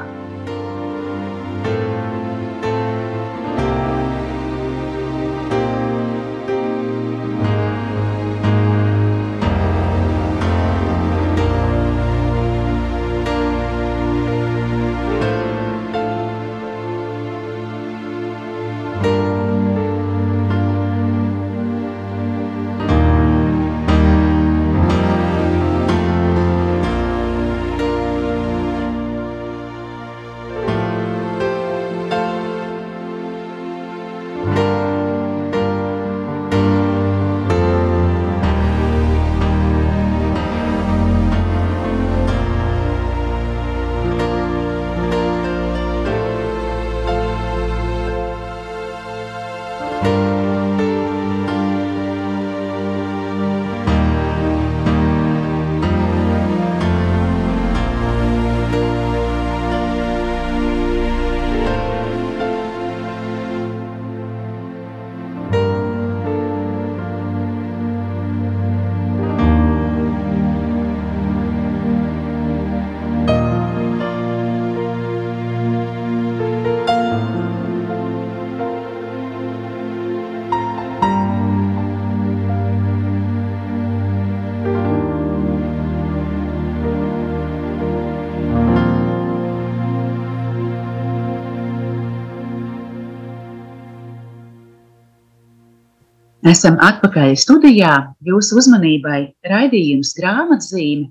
Esam 96.45 96.75
atpakaļ 96.77 97.31
studijā. 97.41 97.91
Jūsu 98.21 98.59
uzmanībai 98.61 99.31
raidījums 99.49 100.11
grāmatzīme. 100.13 101.07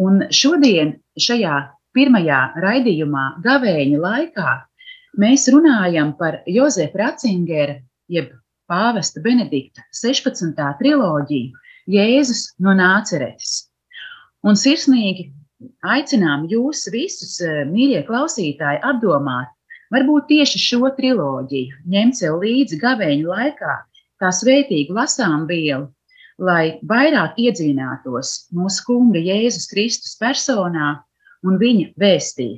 Un 0.00 0.22
šodien, 0.32 0.94
šajā 1.20 1.58
pirmajā 1.92 2.38
raidījumā, 2.64 3.26
gavēņa 3.44 4.00
laikā, 4.06 4.54
mēs 5.20 5.44
runājam 5.52 6.14
par 6.16 6.40
Jozefa 6.48 7.02
Ratzingera, 7.02 7.76
jeb 8.08 8.32
pāvesta 8.64 9.20
Benedikta 9.20 9.84
16. 10.00 10.56
triloģiju 10.80 11.52
Jēzus 11.98 12.46
no 12.64 12.72
Nāceretes. 12.80 13.66
Un 14.48 14.56
sirsnīgi 14.56 15.28
aicinām 15.84 16.48
jūs 16.48 16.88
visus, 16.88 17.36
eh, 17.44 17.66
mīļie 17.68 18.06
klausītāji, 18.08 18.80
apdomāt, 18.80 19.52
varbūt 19.92 20.30
tieši 20.32 20.68
šo 20.70 20.88
triloģiju 20.96 21.84
ņemt 21.84 22.24
sev 22.24 22.40
līdzi 22.40 22.80
gavēņa 22.80 23.28
laikā, 23.28 23.82
kā 24.22 24.30
svētīgu 24.34 24.94
lasām 24.96 25.46
vielu, 25.50 25.88
lai 26.38 26.78
vairāk 26.82 27.38
iedzinātos 27.38 28.36
mūsu 28.54 28.86
kunga 28.86 29.22
Jēzus 29.22 29.68
Kristus 29.70 30.16
personā 30.20 30.96
un 31.44 31.58
viņa 31.60 31.92
vēstī. 32.00 32.52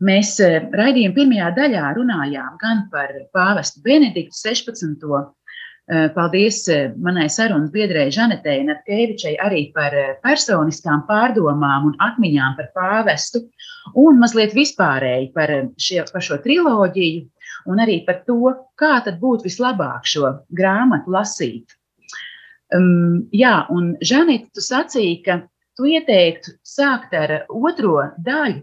Mēs 0.00 0.38
eh, 0.40 0.62
raidījuma 0.72 1.16
pirmajā 1.16 1.50
daļā 1.58 1.90
runājām 1.98 2.56
gan 2.60 2.86
par 2.92 3.12
pāvestu 3.36 3.82
Benediktu 3.84 4.36
16. 4.36 5.02
Eh, 5.90 6.06
paldies 6.14 6.62
eh, 6.72 6.94
manai 6.96 7.26
sarunas 7.32 7.72
biedrei 7.74 8.08
Žanetei 8.14 8.62
Natkevičai 8.64 9.34
arī 9.44 9.66
par 9.74 9.96
personiskām 10.24 11.04
pārdomām 11.08 11.90
un 11.90 11.98
atmiņām 12.00 12.56
par 12.56 12.70
pāvestu 12.78 13.44
un 14.00 14.20
mazliet 14.22 14.56
vispārēji 14.56 15.32
par, 15.36 15.52
šie, 15.76 16.00
par 16.08 16.24
šo 16.24 16.40
triloģiju, 16.46 17.26
un 17.68 17.82
arī 17.82 18.00
par 18.06 18.22
to, 18.28 18.54
kā 18.80 18.98
tad 19.04 19.20
būtu 19.20 19.48
vislabāk 19.48 20.08
šo 20.08 20.32
grāmatu 20.56 21.12
lasīt. 21.12 21.76
Um, 22.70 23.26
jā, 23.34 23.64
un 23.74 23.94
Žanita, 24.00 24.52
tu 24.54 24.62
sacīji, 24.62 25.22
ka 25.26 25.40
tu 25.78 25.88
ieteiktu 25.90 26.54
sākt 26.66 27.14
ar 27.18 27.32
otro 27.48 27.96
daļu, 28.22 28.60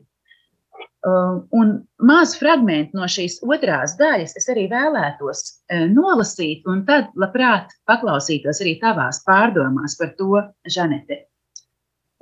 um, 1.07 1.41
un 1.51 1.73
mazu 2.07 2.39
fragment 2.39 2.93
no 2.95 3.07
šīs 3.11 3.39
otrās 3.43 3.97
daļas 3.99 4.37
es 4.39 4.47
arī 4.53 4.67
vēlētos 4.71 5.43
um, 5.73 5.87
nolasīt, 5.95 6.63
un 6.71 6.85
tad 6.87 7.09
labprāt 7.19 7.73
paklausītos 7.89 8.61
arī 8.63 8.77
tavās 8.83 9.23
pārdomās 9.27 9.97
par 9.99 10.13
to, 10.19 10.43
Žanete. 10.71 11.25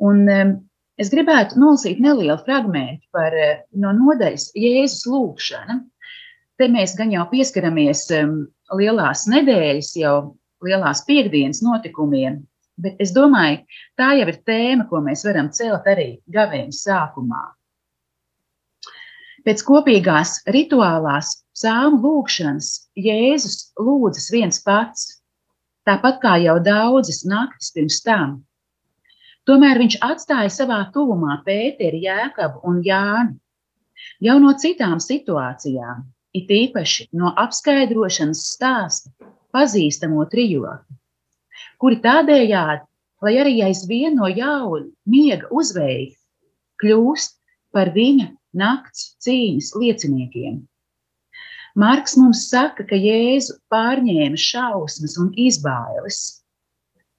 Un, 0.01 0.25
um, 0.25 0.55
es 0.97 1.13
gribētu 1.13 1.59
nolasīt 1.61 2.01
nelielu 2.03 2.39
fragment 2.47 3.03
par, 3.13 3.35
uh, 3.35 3.61
no 3.77 3.93
nodaļas 3.99 4.51
Jēzus 4.57 5.05
lūgšana. 5.11 5.83
Te 6.55 6.67
mēs 6.71 6.93
gan 6.95 7.11
jau 7.11 7.25
pieskaramies 7.31 8.05
lielās 8.79 9.25
nedēļas, 9.31 9.91
jau 9.99 10.15
lielās 10.63 11.03
piekdienas 11.07 11.59
notikumiem, 11.65 12.39
bet 12.79 13.01
es 13.03 13.11
domāju, 13.15 13.59
tā 13.99 14.13
jau 14.19 14.29
ir 14.31 14.39
tēma, 14.47 14.87
ko 14.87 15.01
mēs 15.03 15.25
varam 15.27 15.51
celt 15.55 15.87
arī 15.91 16.09
gavēņa 16.31 16.77
sākumā. 16.79 17.43
Pēc 19.45 19.61
kopīgās 19.61 20.39
rituālās 20.49 21.35
psalmu 21.53 21.99
lūgšanas 22.01 22.71
Jēzus 22.97 23.59
lūdzas 23.77 24.31
viens 24.33 24.57
pats, 24.65 25.19
tāpat 25.85 26.17
kā 26.23 26.39
jau 26.41 26.55
daudzas 26.63 27.21
naktis 27.29 27.69
pirms 27.75 27.99
tam. 28.07 28.39
Tomēr 29.45 29.77
viņš 29.77 29.99
atstāja 30.01 30.49
savā 30.49 30.79
tuvumā 30.95 31.43
Pēteri, 31.45 32.01
Jēkabu 32.07 32.63
un 32.65 32.81
Jāni. 32.87 33.37
Jau 34.23 34.39
no 34.41 34.55
citām 34.57 34.97
situācijām, 35.03 36.01
it 36.39 36.51
īpaši 36.51 37.09
no 37.19 37.31
apskaidrošanas 37.45 38.43
stāsta 38.55 39.11
pazīstamo 39.55 40.25
trijoti, 40.31 40.97
kuri 41.79 42.01
tādējādi, 42.03 42.85
lai 43.23 43.33
arī 43.41 43.55
aizvien 43.65 44.17
no 44.19 44.27
jauna 44.29 44.85
miega 45.09 45.49
uzveikt, 45.51 46.19
kļūst 46.83 47.37
par 47.75 47.91
viņa 47.95 48.29
nakts 48.55 49.13
cīņas 49.23 49.73
lieciniekiem. 49.79 50.63
Marks 51.75 52.15
mums 52.15 52.45
saka, 52.47 52.85
ka 52.87 52.95
Jēzu 52.95 53.57
pārņēma 53.71 54.39
šausmas 54.39 55.17
un 55.19 55.33
izbailes. 55.35 56.19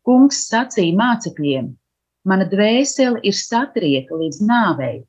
Kungs 0.06 0.46
sacīja 0.48 0.96
mācekļiem: 0.96 1.74
Mana 2.24 2.46
dvēsele 2.48 3.20
ir 3.22 3.36
satrieka 3.36 4.16
līdz 4.16 4.40
nāvei. 4.48 5.02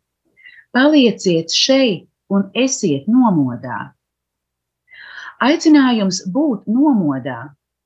Palieciet 0.75 1.55
šeit 1.55 2.09
un 2.27 2.49
esiet 2.65 3.07
nomodā. 3.07 3.93
Aicinājums 5.37 6.23
būt 6.33 6.65
nomodā 6.65 7.41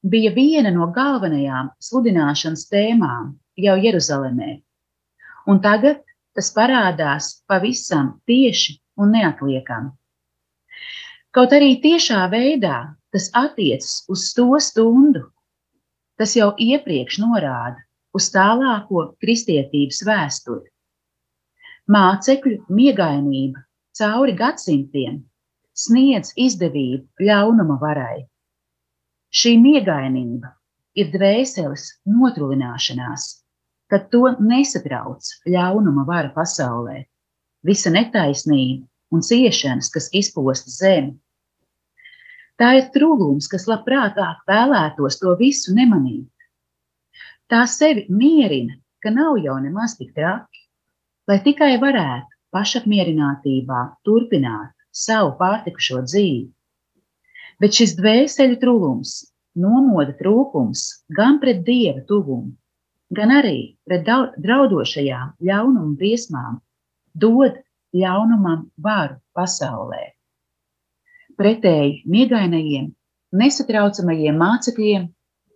bija 0.07 0.31
viena 0.31 0.71
no 0.71 0.85
galvenajām 0.95 1.73
sludināšanas 1.83 2.67
tēmām 2.71 3.33
jau 3.59 3.73
Jeruzalemē. 3.85 4.53
Un 5.51 5.59
tagad 5.59 5.99
tas 6.35 6.51
parādās 6.55 7.41
pavisam 7.51 8.13
tieši 8.29 8.77
un 9.03 9.11
neatliekami. 9.17 9.91
Kaut 11.35 11.51
arī 11.55 11.75
tiešā 11.83 12.23
veidā 12.31 12.77
tas 13.11 13.27
attiecas 13.35 14.05
uz 14.07 14.29
to 14.35 14.47
stundu. 14.63 15.25
Tas 16.15 16.35
jau 16.37 16.53
iepriekš 16.55 17.19
norāda 17.23 17.83
uz 18.15 18.29
tālāko 18.31 19.09
kristietības 19.19 20.01
vēsturi. 20.07 20.69
Mācekļu 21.91 22.61
miegainība 22.71 23.63
cauri 23.97 24.35
gadsimtiem 24.39 25.19
sniedz 25.81 26.33
izdevību 26.37 27.25
ļaunuma 27.27 27.77
varai. 27.81 28.25
Šī 29.31 29.55
miegainība 29.61 30.51
ir 30.99 31.11
dvēseles 31.13 31.87
notrūlināšanās, 32.11 33.27
kad 33.91 34.09
to 34.11 34.27
nesatrauc 34.39 35.27
ļaunuma 35.47 36.05
vara 36.07 36.31
pasaulē, 36.35 37.01
visa 37.67 37.91
netaisnība 37.93 38.87
un 39.15 39.23
ciešanas, 39.27 39.91
kas 39.93 40.09
izposta 40.15 40.71
zemi. 40.71 41.15
Tā 42.59 42.75
ir 42.77 42.89
trūlums, 42.93 43.47
kas 43.51 43.65
labprātāk 43.69 44.43
vēlētos 44.49 45.17
to 45.21 45.33
visu 45.39 45.73
nemanīt. 45.75 46.29
Tā 47.51 47.63
sevi 47.67 48.05
mierina, 48.07 48.77
ka 49.03 49.11
nav 49.11 49.39
jau 49.43 49.57
nemaz 49.63 49.97
tik 49.99 50.13
traki, 50.15 50.61
lai 51.27 51.39
tikai 51.43 51.73
varētu 51.81 52.37
pašapmierinātībā 52.55 53.81
turpināt 54.07 54.75
savu 54.91 55.35
pārtikušo 55.39 56.03
dzīvi. 56.07 56.49
Bet 57.61 57.77
šis 57.77 57.95
dvēseli 57.99 58.57
trūlums, 58.61 59.13
nomoda 59.55 60.15
trūkums 60.19 60.83
gan 61.17 61.39
pret 61.41 61.61
dieva 61.67 62.01
tuvumu, 62.07 62.55
gan 63.15 63.33
arī 63.35 63.75
pret 63.87 64.07
draudošajām 64.07 65.35
ļaunuma 65.47 65.97
briesmām 65.99 66.61
dod 67.13 67.59
ļaunumam 67.95 68.65
varu 68.77 69.19
pasaulē. 69.35 70.03
Pretēji 71.37 72.01
miegainajiem, 72.13 72.91
nesatraucamajiem 73.35 74.37
mācekļiem, 74.37 75.07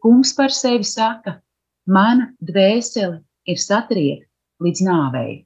kungs 0.04 0.34
par 0.38 0.54
sevi 0.54 0.88
saka: 0.88 1.40
Mana 1.86 2.32
dvēsele 2.42 3.22
ir 3.46 3.60
satriekta 3.62 4.66
līdz 4.66 4.82
nāvei. 4.88 5.46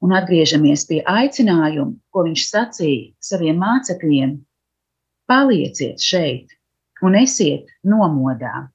Un 0.00 0.14
atgriežamies 0.16 0.86
pie 0.88 1.02
aicinājuma, 1.04 1.92
ko 2.12 2.24
viņš 2.24 2.44
sacīja 2.48 3.10
saviem 3.20 3.58
mācekļiem: 3.60 4.38
Palieciet 5.28 6.00
šeit 6.00 6.56
un 7.04 7.16
esiet 7.20 7.68
nomodā. 7.86 8.70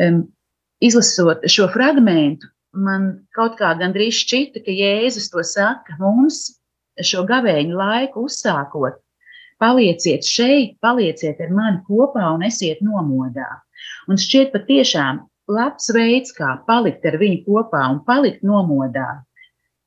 Um, 0.00 0.24
izlasot 0.80 1.44
šo 1.52 1.68
fragment, 1.72 2.44
man 2.72 3.26
kaut 3.36 3.58
kā 3.60 3.74
gandrīz 3.78 4.16
šķita, 4.22 4.64
ka 4.64 4.72
Jēzus 4.72 5.28
to 5.32 5.44
saka 5.44 5.96
mums 6.00 6.44
šo 7.00 7.24
gavēņu 7.28 7.76
laiku 7.76 8.26
uzsākot. 8.28 8.96
Palieciet 9.62 10.26
šeit, 10.26 10.78
palieciet 10.82 11.40
ar 11.40 11.52
mani 11.54 11.82
kopā 11.86 12.32
un 12.34 12.42
esiet 12.48 12.80
nomodā. 12.82 13.60
Un 14.10 14.18
šķiet 14.18 14.50
patiešām 14.54 15.20
labs 15.52 15.90
veids, 15.94 16.32
kā 16.34 16.56
palikt 16.66 17.06
ar 17.06 17.18
viņu 17.20 17.44
kopā 17.46 17.84
un 17.92 18.00
palikt 18.08 18.42
nomodā. 18.46 19.22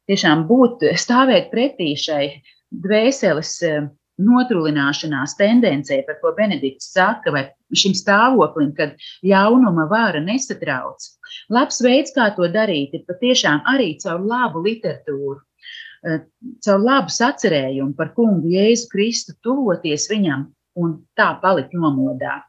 Tiešām 0.09 0.45
būt, 0.49 0.85
stāvēt 1.01 1.49
pretī 1.53 1.93
šai 1.97 2.25
dvēseles 2.69 3.53
notrūlināšanās 4.21 5.35
tendencē, 5.39 5.99
par 6.07 6.19
ko 6.21 6.31
Benedikts 6.37 6.91
saka, 6.93 7.33
vai 7.35 7.43
šim 7.75 7.95
stāvoklim, 7.97 8.71
kad 8.77 8.93
ļaunuma 9.27 9.87
vara 9.91 10.21
nesatrauc. 10.23 11.03
Labs 11.51 11.81
veids, 11.83 12.13
kā 12.15 12.29
to 12.37 12.47
darīt, 12.51 12.93
ir 12.95 13.03
patiešām 13.09 13.65
arī 13.73 13.95
caur 14.03 14.23
labu 14.23 14.63
literatūru, 14.63 15.41
eh, 16.05 16.21
caur 16.63 16.79
labu 16.79 17.11
sacerējumu 17.11 17.95
par 17.97 18.13
kungu 18.15 18.53
Jēzu 18.55 18.87
Kristu, 18.93 19.35
tuvoties 19.43 20.07
viņam 20.11 20.47
un 20.75 20.95
tā 21.17 21.33
palikt 21.41 21.73
nomodā. 21.73 22.41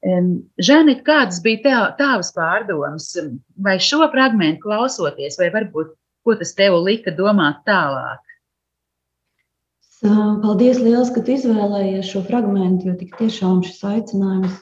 Žanīt, 0.00 1.02
kādas 1.04 1.42
bija 1.44 1.94
tavas 1.98 2.32
pārdomas, 2.32 3.10
vai 3.60 3.76
šo 3.76 4.06
fragment 4.08 4.62
klausoties, 4.62 5.36
vai 5.36 5.50
varbūt 5.52 5.92
ko 6.24 6.36
tas 6.40 6.52
tev 6.56 6.76
lika 6.84 7.12
domāt 7.16 7.62
tālāk? 7.68 8.20
Paldies, 10.00 10.78
liels, 10.80 11.10
ka 11.12 11.20
tu 11.20 11.34
izvēlējies 11.34 12.08
šo 12.08 12.22
fragment, 12.24 12.84
jo 12.86 12.94
tik 12.96 13.18
tiešām 13.18 13.60
šis 13.66 13.82
aicinājums 13.84 14.54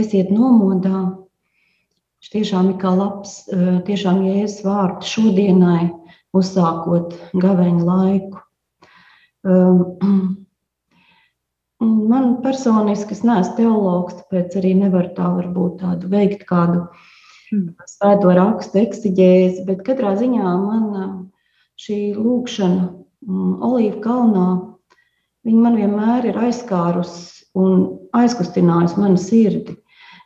esiet 0.00 0.32
nomodā. 0.34 1.02
Šis 2.20 2.32
tiešām 2.34 2.72
ir 2.72 2.80
kā 2.82 2.90
labs, 2.98 3.36
tiešām 3.86 4.24
jēzus 4.26 4.64
vārds 4.66 5.12
šodienai, 5.14 5.84
uzsākot 6.36 7.14
gaveņu 7.38 7.86
laiku. 7.86 8.42
Man 12.10 12.26
personiski, 12.42 13.14
es 13.14 13.22
neesmu 13.24 13.54
teologs, 13.56 14.18
tāpēc 14.18 14.58
arī 14.58 14.74
nevaru 14.82 15.14
tā 15.16 15.30
varbūt 15.38 15.78
tādu 15.80 16.10
veikt 16.12 16.42
kādu 16.50 16.82
hmm. 16.82 17.09
Svēto 17.90 18.34
rakstu 18.36 18.82
eksigēzi, 18.84 19.64
bet 19.66 19.84
katrā 19.86 20.14
ziņā 20.20 20.56
man 20.64 20.90
šī 21.80 22.00
lūkšana 22.18 22.84
mm, 22.90 23.54
Olīva 23.66 24.02
kalnā 24.04 24.48
Viņa 25.46 25.60
man 25.64 25.76
vienmēr 25.80 26.26
ir 26.28 26.36
aizskārusi 26.36 27.46
un 27.56 27.84
aizkustinājusi 28.16 29.00
manu 29.00 29.20
sirdi. 29.20 29.78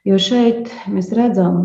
Jo 0.04 0.18
šeit 0.18 0.72
mēs 0.90 1.12
redzam, 1.14 1.60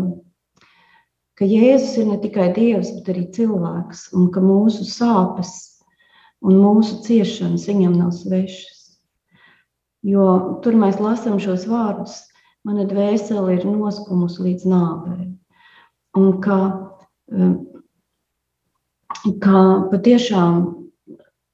ka 1.34 1.48
Jēzus 1.50 1.96
ir 1.98 2.06
ne 2.12 2.18
tikai 2.22 2.52
Dievs, 2.54 2.92
bet 2.94 3.10
arī 3.10 3.26
cilvēks, 3.34 4.06
un 4.14 4.30
ka 4.30 4.42
mūsu 4.44 4.86
sāpes 4.86 5.50
un 6.46 6.60
mūsu 6.62 7.00
ciešanas 7.08 7.66
viņam 7.68 7.98
nav 7.98 8.14
svešas. 8.16 8.78
Jo 10.06 10.60
tur 10.62 10.78
mēs 10.78 11.02
lasām 11.02 11.42
šos 11.42 11.66
vārdus, 11.68 12.20
mana 12.64 12.86
dvēsele 12.88 13.58
ir 13.58 13.66
noskumusi 13.66 14.46
līdz 14.46 14.70
nāvei. 14.70 15.29
Un 16.18 16.40
ka, 16.42 16.58
um, 17.30 17.52
ka 19.42 19.60
patiešām 19.92 20.62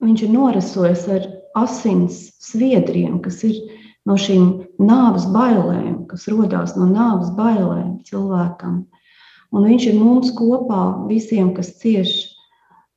viņš 0.05 0.23
ir 0.25 0.33
norasojies 0.33 1.05
ar 1.13 1.27
asins 1.57 2.21
sviedriem, 2.45 3.19
kas 3.25 3.43
ir 3.49 3.59
no 4.07 4.17
šīm 4.21 4.49
nāves 4.79 5.27
bailēm, 5.35 6.07
kas 6.11 6.29
radās 6.31 6.77
no 6.79 6.89
nāves 6.89 7.33
bailēm 7.37 7.99
cilvēkam. 8.07 8.85
Un 9.53 9.69
viņš 9.69 9.87
ir 9.91 10.01
mums 10.01 10.33
kopā, 10.37 11.07
visiem, 11.11 11.53
kas 11.57 11.75
cieš. 11.81 12.17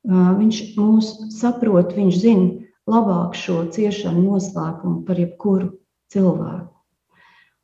Viņš 0.06 0.58
mūs 0.80 1.12
saprot, 1.36 1.92
viņš 1.96 2.18
zina 2.22 2.48
labāk 2.90 3.36
šo 3.36 3.66
ciešanu 3.74 4.24
noslēpumu 4.24 5.02
par 5.06 5.20
jebkuru 5.20 5.74
cilvēku. 6.12 6.70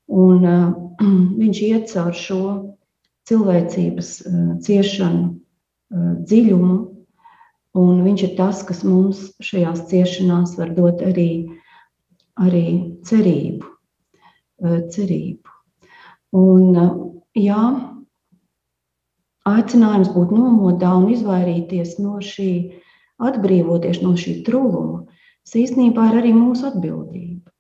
Un 0.07 0.45
uh, 0.47 0.67
viņš 1.41 1.63
iet 1.67 1.89
caur 1.91 2.15
šo 2.15 2.43
cilvēcības 3.27 4.13
uh, 4.27 4.45
ciešanu 4.67 5.25
uh, 5.31 6.13
dziļumu, 6.27 6.79
Un 7.77 7.99
viņš 8.07 8.23
ir 8.25 8.37
tas, 8.39 8.63
kas 8.65 8.81
mums 8.89 9.19
šajās 9.45 9.83
ciešanās 9.91 10.55
var 10.57 10.71
dot 10.73 11.03
arī, 11.05 11.59
arī 12.41 12.69
cerību. 13.05 13.69
Eh, 14.65 14.79
cerību. 14.89 15.53
Un, 16.33 16.77
eh, 16.81 16.95
jā, 17.45 17.65
aicinājums 19.45 20.09
būt 20.15 20.33
nomodā 20.33 20.95
un 20.97 21.11
izvairīties 21.13 21.99
no 22.01 22.17
šī, 22.25 22.81
atbrīvoties 23.21 24.01
no 24.01 24.15
šī 24.17 24.41
trūkuma, 24.49 25.05
tas 25.45 25.61
īstenībā 25.61 26.09
ir 26.09 26.17
arī 26.23 26.33
mūsu 26.33 26.71
atbildība. 26.71 27.53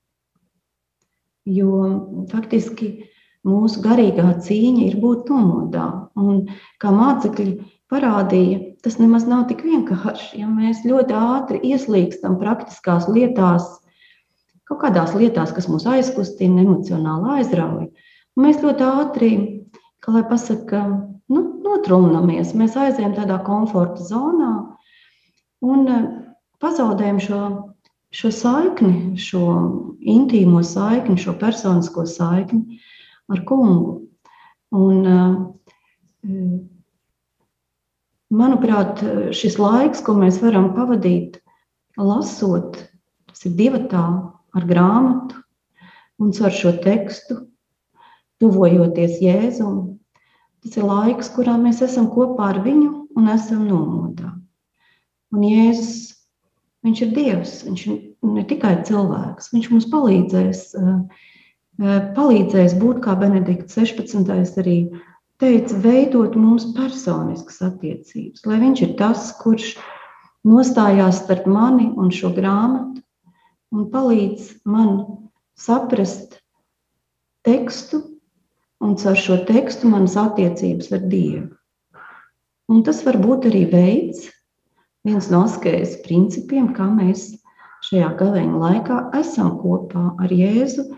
Jo 1.44 2.24
faktiski 2.33 3.05
mūsu 3.46 3.82
garīgā 3.85 4.26
cīņa 4.42 4.85
ir 4.88 4.98
būt 5.02 5.30
nomodā. 5.30 5.87
Un 6.18 6.46
kā 6.82 6.92
mācekļi 6.94 7.52
parādīja, 7.92 8.61
tas 8.85 8.98
nemaz 9.00 9.26
nav 9.30 9.46
tik 9.50 9.62
vienkārši. 9.66 10.40
Ja 10.42 10.50
mēs 10.50 10.85
ļoti 10.87 11.16
ātri 11.16 11.61
ieslīgstam 11.70 12.38
praktiskās 12.40 13.09
lietās, 13.11 13.68
kaut 14.66 14.82
kādās 14.82 15.14
lietās, 15.14 15.54
kas 15.54 15.68
mūs 15.70 15.87
aizkustina, 15.90 16.64
emocionāli 16.64 17.38
aizrauja, 17.38 17.87
mēs 18.40 18.59
ļoti 18.64 18.87
ātri, 18.87 19.30
kā 20.02 20.16
lai 20.16 20.24
pasaka, 20.26 20.82
nu, 21.30 21.44
notrūnamies, 21.66 22.54
mēs 22.59 22.76
aizējām 22.78 23.14
tādā 23.16 23.38
komforta 23.46 24.02
zonā 24.02 24.52
un 25.66 25.87
eh, 25.90 26.11
pazaudējam 26.62 27.22
šo, 27.22 27.40
šo 28.14 28.32
saikni, 28.35 29.14
šo 29.20 29.46
intīmo 30.02 30.62
saikni, 30.66 31.18
šo 31.20 31.37
personisko 31.38 32.06
saikni 32.11 32.80
ar 33.32 33.42
kungu. 33.48 34.00
Un, 34.76 35.06
uh, 35.06 36.56
Manuprāt, 38.36 38.98
šis 39.38 39.54
laiks, 39.62 40.00
ko 40.02 40.16
mēs 40.18 40.40
varam 40.42 40.72
pavadīt 40.74 41.36
lasot, 41.96 42.80
tas 43.30 43.44
ir 43.46 43.52
divi 43.54 43.84
tā 43.92 44.02
ar 44.56 44.66
grāmatu 44.66 45.38
un 46.18 46.32
ar 46.42 46.50
šo 46.50 46.72
tekstu, 46.82 47.36
tuvojoties 48.42 49.20
Jēzum. 49.22 49.98
Tas 50.64 50.74
ir 50.80 50.88
laiks, 50.88 51.30
kurā 51.36 51.54
mēs 51.60 51.84
esam 51.86 52.08
kopā 52.10 52.50
ar 52.54 52.60
viņu 52.64 52.90
un 53.16 53.30
esam 53.30 53.62
nomodā. 53.68 54.32
Un 55.30 55.44
Jēzus, 55.46 56.16
viņš 56.86 57.02
ir 57.06 57.14
Dievs, 57.14 57.54
viņš 57.68 57.86
ne 58.26 58.44
tikai 58.48 58.74
cilvēks, 58.88 59.52
viņš 59.54 59.70
mums 59.70 59.88
palīdzēs, 59.92 60.66
palīdzēs 61.78 62.76
būt 62.80 63.02
kā 63.04 63.16
Benedikts 63.20 63.76
16. 63.76 64.30
arī 64.62 64.78
teica, 65.40 65.76
veidot 65.84 66.36
mums 66.38 66.70
personiskas 66.76 67.60
attiecības, 67.64 68.46
lai 68.48 68.60
viņš 68.62 68.82
ir 68.86 68.96
tas, 69.00 69.28
kurš 69.42 69.74
nostājās 70.46 71.22
starp 71.24 71.46
mani 71.50 71.90
un 71.98 72.12
šo 72.14 72.32
grāmatu 72.36 73.02
un 73.74 73.88
palīdz 73.92 74.62
man 74.64 75.04
saprast 75.58 76.38
tekstu 77.46 78.02
un 78.80 78.96
caur 79.00 79.16
šo 79.16 79.40
tekstu 79.48 79.88
manas 79.90 80.16
attiecības 80.20 80.92
ar 80.92 81.04
Dievu. 81.10 81.48
Un 82.72 82.82
tas 82.86 83.02
var 83.06 83.18
būt 83.22 83.46
arī 83.50 83.64
veids, 83.70 84.26
viens 85.06 85.28
no 85.30 85.44
askejas 85.46 86.00
principiem, 86.02 86.72
kā 86.74 86.88
mēs 86.90 87.28
šajā 87.86 88.10
gaveņa 88.18 88.62
laikā 88.62 88.96
esam 89.20 89.54
kopā 89.60 90.08
ar 90.18 90.32
Jēzu, 90.34 90.88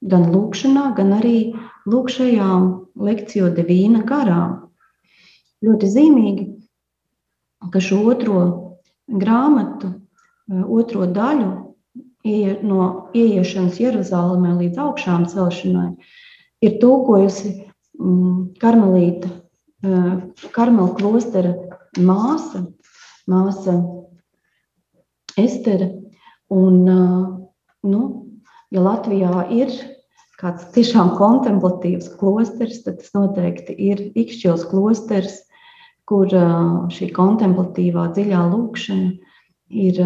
gan 0.00 0.28
lūkšanā, 0.32 0.92
gan 0.96 1.14
arī 1.18 1.54
lūkšajām 1.90 2.68
lekciju 3.08 3.50
devīna 3.56 4.04
garā. 4.06 4.42
Ļoti 5.64 5.90
zīmīgi, 5.90 6.44
ka 7.72 7.82
šo 7.82 8.04
otro 8.12 8.42
grāmatu, 9.08 9.90
otro 10.48 11.08
daļu 11.10 11.50
no 12.68 12.84
ieiešanas 13.16 13.80
Jeruzalemē 13.80 14.54
līdz 14.58 14.80
augšām 14.84 15.26
celšanai 15.30 15.90
ir 16.64 16.78
tulkojusi 16.82 17.52
mm, 17.98 18.54
karmelīta, 18.62 19.30
karmela 20.54 20.90
klostera 20.98 21.54
māsa, 21.98 22.64
māsa 23.30 23.78
Estere. 25.38 25.92
Un, 26.50 26.80
nu, 27.86 28.00
ja 28.74 28.82
Latvijā 28.84 29.46
ir 29.54 29.72
kāds 30.38 30.68
tiešām 30.74 31.16
kontemplatīvs 31.18 32.12
klosters, 32.18 32.82
tad 32.84 33.00
tas 33.02 33.14
noteikti 33.16 33.74
ir 33.88 34.02
Ikšķils 34.18 34.68
klosters, 34.70 35.40
kur 36.08 36.30
šī 36.94 37.10
kontemplatīvā 37.16 38.06
dziļā 38.16 38.44
lūkšana 38.52 39.10
ir, 39.86 40.00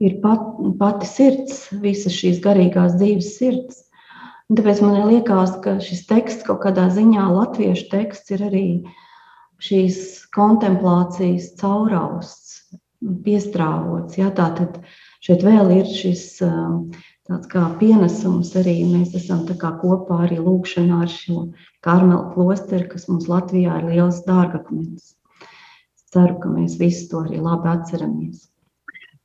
ir 0.00 0.18
pat, 0.22 0.46
pati 0.80 1.10
sirds, 1.10 1.66
visas 1.82 2.16
šīs 2.16 2.40
garīgās 2.44 2.96
dzīves 3.00 3.34
sirds. 3.36 3.82
Un 4.48 4.58
tāpēc 4.58 4.82
man 4.84 4.98
liekas, 5.08 5.54
ka 5.64 5.78
šis 5.80 6.04
teksts 6.08 6.46
kaut 6.46 6.62
kādā 6.64 6.88
ziņā, 6.92 7.28
latviešu 7.32 7.88
teksts, 7.92 8.32
ir 8.34 8.46
arī 8.48 8.66
šīs 9.62 9.98
kontemplācijas 10.34 11.52
caurausts, 11.60 12.58
piestrāvots. 13.24 14.18
Ja? 14.20 14.30
Tā 14.34 14.50
tad 14.58 14.80
šeit 15.22 15.44
vēl 15.46 15.72
ir 15.78 15.88
šis 15.88 16.24
tāds 16.42 17.48
kā 17.52 17.64
pienesums 17.80 18.52
arī. 18.58 18.76
Mēs 18.90 19.16
esam 19.18 19.44
kopā 19.46 20.22
arī 20.26 20.38
lūkšanā 20.42 21.02
ar 21.06 21.10
šo 21.10 21.48
Karmelu 21.86 22.32
klosteru, 22.34 22.88
kas 22.92 23.08
mums 23.08 23.28
Latvijā 23.30 23.80
ir 23.80 23.90
liels 23.90 24.22
dārgakmens. 24.28 25.14
Ceru, 26.12 26.38
ka 26.42 26.48
mēs 26.52 26.76
visi 26.80 27.08
to 27.08 27.22
arī 27.24 27.40
labi 27.40 27.70
atceramies. 27.72 28.51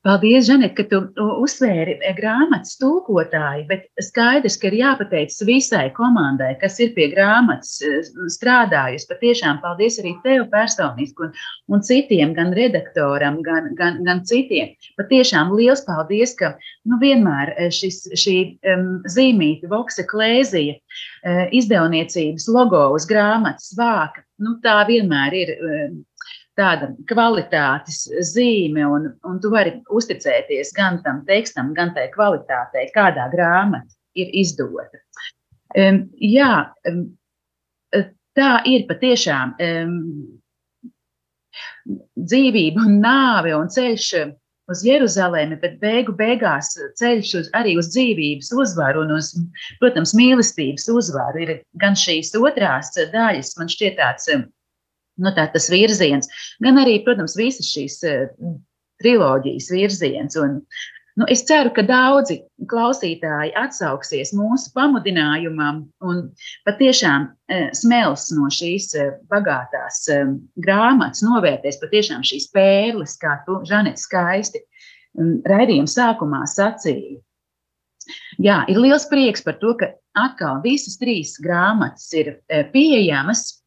Paldies, 0.06 0.46
Žanet, 0.46 0.76
ka 0.78 0.84
tu 0.86 1.00
uzsvēri 1.42 1.96
e, 1.98 2.10
grāmatas 2.14 2.76
tulkotāju, 2.78 3.64
bet 3.66 3.88
skaidrs, 4.06 4.54
ka 4.62 4.68
ir 4.70 4.76
jāpateic 4.78 5.34
visai 5.48 5.88
komandai, 5.96 6.52
kas 6.60 6.78
ir 6.84 6.92
pie 6.94 7.08
grāmatas 7.10 7.72
e, 7.82 7.90
strādājusi. 8.30 9.08
Patiešām 9.10 9.58
paldies 9.64 9.98
arī 9.98 10.12
tev 10.22 10.44
personiski 10.52 11.26
un, 11.26 11.34
un 11.74 11.82
citiem, 11.82 12.30
gan 12.36 12.54
redaktoram, 12.54 13.40
gan, 13.42 13.72
gan, 13.80 13.98
gan 14.06 14.22
citiem. 14.28 14.70
Patiešām 15.00 15.50
liels 15.58 15.82
paldies, 15.88 16.36
ka 16.38 16.52
nu, 16.86 17.00
vienmēr 17.02 17.56
e, 17.56 17.66
šis, 17.74 18.04
šī 18.22 18.36
um, 18.70 18.88
zīmīta 19.10 19.66
Voksa 19.72 20.06
Klēzija 20.06 20.78
uh, 20.78 21.42
izdevniecības 21.58 22.46
logo 22.54 22.86
uz 22.94 23.08
grāmatas 23.10 23.74
vāka, 23.74 24.22
nu, 24.46 24.60
tā 24.62 24.78
vienmēr 24.86 25.42
ir. 25.42 25.58
Um, 25.58 26.04
tāda 26.58 26.90
kvalitātes 27.10 28.04
zīme, 28.32 28.84
un, 28.86 29.12
un 29.28 29.38
tu 29.42 29.52
vari 29.52 29.76
uzticēties 29.94 30.74
gan 30.76 31.00
tam 31.04 31.22
tekstam, 31.28 31.72
gan 31.76 31.94
tai 31.96 32.08
kvalitātei, 32.14 32.88
kādā 32.94 33.28
grāmata 33.32 33.88
ir 34.18 34.32
izdota. 34.36 35.00
Um, 35.76 36.06
jā, 36.22 36.72
um, 36.88 37.04
tā 38.38 38.50
ir 38.68 38.86
patiešām 38.88 39.54
um, 39.62 39.94
dzīvība 42.18 42.84
un 42.86 43.00
nāve 43.02 43.54
un 43.56 43.70
ceļš 43.72 44.10
uz 44.68 44.82
Jeruzalemi, 44.84 45.56
bet 45.62 45.78
beigu 45.80 46.12
beigās 46.16 46.74
ceļš 47.00 47.34
uz, 47.40 47.48
arī 47.56 47.74
uz 47.80 47.88
dzīvības 47.94 48.50
uzvaru 48.62 49.06
un 49.06 49.14
uz, 49.16 49.32
protams, 49.80 50.12
mīlestības 50.16 50.88
uzvaru. 50.92 51.44
Ir 51.44 51.54
gan 51.80 51.96
šīs 51.96 52.34
otrās 52.36 52.92
daļas, 52.98 53.54
man 53.60 53.72
šķiet 53.72 53.96
tāds 54.00 54.28
nu, 55.18 55.32
tā, 55.34 55.48
tas 55.52 55.68
virziens, 55.72 56.30
gan 56.64 56.78
arī, 56.80 57.00
protams, 57.06 57.36
visas 57.38 57.68
šīs 57.72 57.98
uh, 58.08 58.54
triloģijas 59.02 59.68
virziens. 59.74 60.38
Un, 60.40 60.58
nu, 61.18 61.26
es 61.30 61.44
ceru, 61.48 61.72
ka 61.74 61.84
daudzi 61.86 62.40
klausītāji 62.70 63.54
atsauksies 63.58 64.34
mūsu 64.38 64.72
pamudinājumam 64.76 65.84
un 66.06 66.24
patiešām 66.68 67.28
uh, 67.28 67.68
smels 67.76 68.28
no 68.36 68.50
šīs 68.54 68.90
uh, 68.98 69.14
bagātās 69.32 70.04
grāmatas, 70.64 71.24
novērtēs 71.26 71.80
patiešām 71.82 72.26
šīs 72.26 72.50
pērles, 72.54 73.18
kā 73.22 73.40
tu, 73.46 73.60
Žanet, 73.68 74.00
skaisti 74.02 74.62
um, 75.18 75.38
raidījuma 75.48 75.90
sākumā 75.90 76.44
sacīji. 76.50 77.18
Jā, 78.40 78.62
ir 78.72 78.78
liels 78.80 79.04
prieks 79.10 79.42
par 79.44 79.58
to, 79.60 79.74
ka 79.76 79.90
atkal 80.16 80.62
visas 80.64 80.96
trīs 80.96 81.34
grāmatas 81.44 82.06
ir 82.16 82.38
pieejamas 82.72 83.58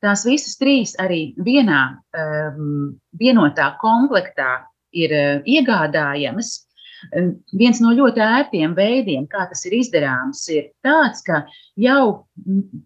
Tās 0.00 0.24
visas 0.24 0.56
trīs 0.56 0.94
arī 1.02 1.34
vienā 1.44 1.80
um, 2.16 2.96
vienotā 3.20 3.76
komplektā 3.82 4.64
ir 4.96 5.12
uh, 5.12 5.42
iegādājamas. 5.44 6.66
Um, 7.16 7.30
viens 7.56 7.80
no 7.80 7.92
ļoti 7.96 8.20
ērtiem 8.24 8.74
veidiem, 8.76 9.26
kā 9.28 9.46
tas 9.50 9.64
ir 9.68 9.72
izdarāms, 9.78 10.40
ir 10.52 10.70
tāds, 10.84 11.20
ka 11.24 11.42
jau 11.80 12.26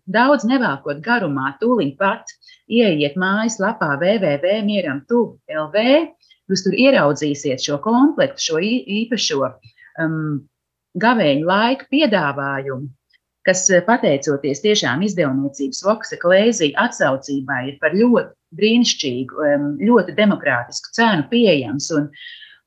daudz 0.07 0.45
nevēlkot 0.47 1.03
garumā, 1.07 1.55
tūlīt 1.63 1.97
pat 1.99 2.31
ieiet 2.71 3.15
mājaslapā 3.19 3.95
www.mieram.lv. 4.03 5.77
Jūs 6.51 6.63
tur 6.67 6.75
ieraudzīsiet 6.77 7.63
šo 7.65 7.79
komplektu, 7.83 8.43
šo 8.51 8.59
īpašo 8.99 9.41
um, 10.03 10.43
gavēņu 11.01 11.45
laiku 11.49 11.85
piedāvājumu 11.95 12.91
kas 13.49 13.67
eh, 13.71 13.83
pateicoties 13.87 14.63
tiešām 14.65 15.03
izdevniecības 15.07 15.83
Voksa 15.87 16.21
klēzija 16.23 16.87
atsaucībai 16.87 17.61
ir 17.73 17.77
par 17.83 17.97
ļoti 17.97 18.33
brīnišķīgu, 18.55 19.51
ļoti 19.83 20.15
demokrātisku 20.15 20.93
cenu 20.95 21.27
pieejams. 21.31 21.91
Un, 21.97 22.09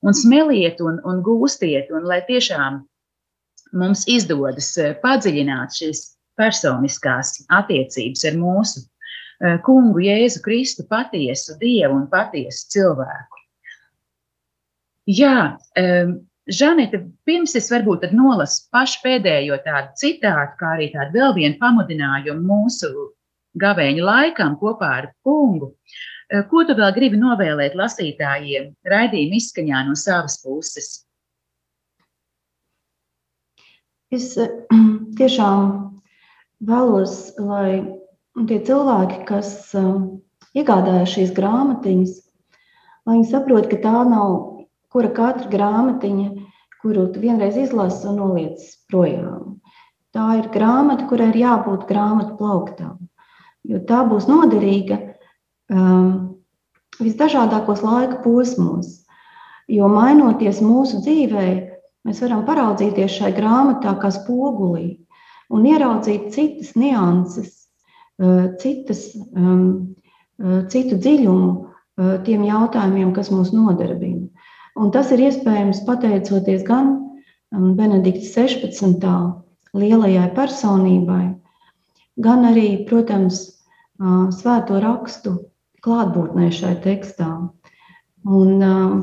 un 0.04 0.16
smeliet 0.18 0.82
un, 0.84 1.00
un 1.08 1.22
gūstiet, 1.24 1.94
un 1.96 2.04
lai 2.10 2.20
tiešām 2.28 2.82
mums 3.78 4.06
izdodas 4.10 4.74
eh, 4.82 4.94
padziļināt 5.04 5.76
šīs 5.80 6.04
personiskās 6.38 7.34
attiecības 7.54 8.26
ar 8.30 8.38
mūsu 8.40 8.84
eh, 8.84 9.58
kungu 9.66 10.04
Jēzu 10.06 10.44
Kristu, 10.46 10.86
patiesu 10.90 11.58
Dievu 11.62 11.98
un 11.98 12.08
patiesu 12.12 12.68
cilvēku. 12.76 13.44
Jā, 15.08 15.56
Žanita, 16.48 17.02
pirms 17.28 17.58
es 17.60 17.66
varbūt 17.68 18.06
nolasu 18.16 18.70
pašu 18.72 19.02
pēdējo 19.04 19.58
tādu 19.66 19.92
citātu, 20.00 20.54
kā 20.60 20.70
arī 20.78 20.86
tādu 20.94 21.20
vēl 21.20 21.34
vienu 21.36 21.58
pamudinājumu 21.60 22.46
mūsu 22.48 22.92
gavēņa 23.60 24.06
laikam 24.08 24.56
kopā 24.62 24.92
ar 25.02 25.10
kungu. 25.28 25.74
Eh, 26.32 26.46
ko 26.48 26.64
tu 26.68 26.76
vēl 26.78 26.94
gribi 26.96 27.20
novēlēt 27.20 27.76
lasītājiem 27.76 28.72
raidījuma 28.88 29.40
izskaņā 29.42 29.84
no 29.90 29.96
savas 30.00 30.40
puses? 30.44 30.90
Es 34.12 34.34
eh, 34.40 34.52
tiešām 35.20 35.72
vēlos, 36.68 37.18
lai 37.44 37.84
tie 38.48 38.64
cilvēki, 38.64 39.24
kas 39.28 39.56
eh, 39.76 39.96
iegādājas 40.60 41.16
šīs 41.18 41.36
grāmatiņas, 41.36 42.20
lai 43.04 43.18
viņi 43.18 43.32
saprot, 43.36 43.68
ka 43.72 43.84
tā 43.84 44.04
nav 44.08 44.57
kura 44.98 45.12
katra 45.14 45.52
grāmatiņa, 45.52 46.28
kuru 46.82 47.06
tu 47.14 47.22
vienreiz 47.22 47.58
izlasi 47.62 48.08
un 48.10 48.16
noliec 48.18 48.64
projām. 48.90 49.60
Tā 50.16 50.40
ir 50.40 50.48
grāmata, 50.50 51.06
kurai 51.06 51.28
ir 51.30 51.44
jābūt 51.44 51.84
grāmatu 51.86 52.34
plauktām, 52.40 52.96
jo 53.70 53.82
tā 53.86 54.00
būs 54.10 54.26
noderīga 54.26 54.98
um, 55.70 56.40
visdažādākos 56.98 57.84
laika 57.86 58.24
posmos. 58.24 59.04
Jo 59.70 59.86
mainoties 59.92 60.64
mūsu 60.66 61.04
dzīvē, 61.04 61.46
mēs 62.08 62.24
varam 62.24 62.42
paraudzīties 62.48 63.20
šai 63.20 63.34
grāmatā 63.38 63.94
kā 64.02 64.10
spogulī 64.16 64.96
un 65.54 65.68
ieraudzīt 65.70 66.32
citas 66.34 66.74
nianses, 66.80 67.68
uh, 68.18 68.48
citas, 68.64 69.12
um, 69.36 69.94
uh, 70.42 70.64
citu 70.74 70.98
dziļumu 70.98 71.52
uh, 71.54 72.18
tiem 72.26 72.48
jautājumiem, 72.50 73.14
kas 73.14 73.30
mūs 73.30 73.54
nodarbina. 73.54 74.26
Un 74.78 74.92
tas 74.94 75.10
ir 75.10 75.24
iespējams 75.26 75.80
pateicoties 75.88 76.62
gan 76.68 76.90
um, 76.94 77.72
Benedikta 77.78 78.46
16. 78.46 79.06
lielajai 79.74 80.28
personībai, 80.36 81.24
gan 82.22 82.46
arī, 82.46 82.84
protams, 82.90 83.40
uh, 83.98 84.28
svēto 84.34 84.78
rakstu 84.84 85.34
klātbūtnē 85.86 86.52
šai 86.54 86.76
tekstā. 86.84 87.30
Un, 88.28 88.54
uh, 88.62 88.94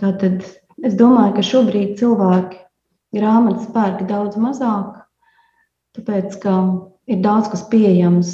tātad 0.00 0.40
es 0.84 0.96
domāju, 0.96 1.36
ka 1.36 1.46
šobrīd 1.50 1.98
cilvēki 2.00 2.62
grāmatas 3.20 3.68
pērk 3.76 4.06
daudz 4.08 4.40
mazāk, 4.40 5.04
tāpēc 5.98 6.40
ka 6.40 6.56
ir 7.12 7.20
daudz 7.20 7.52
kas 7.52 7.68
pieejams, 7.68 8.32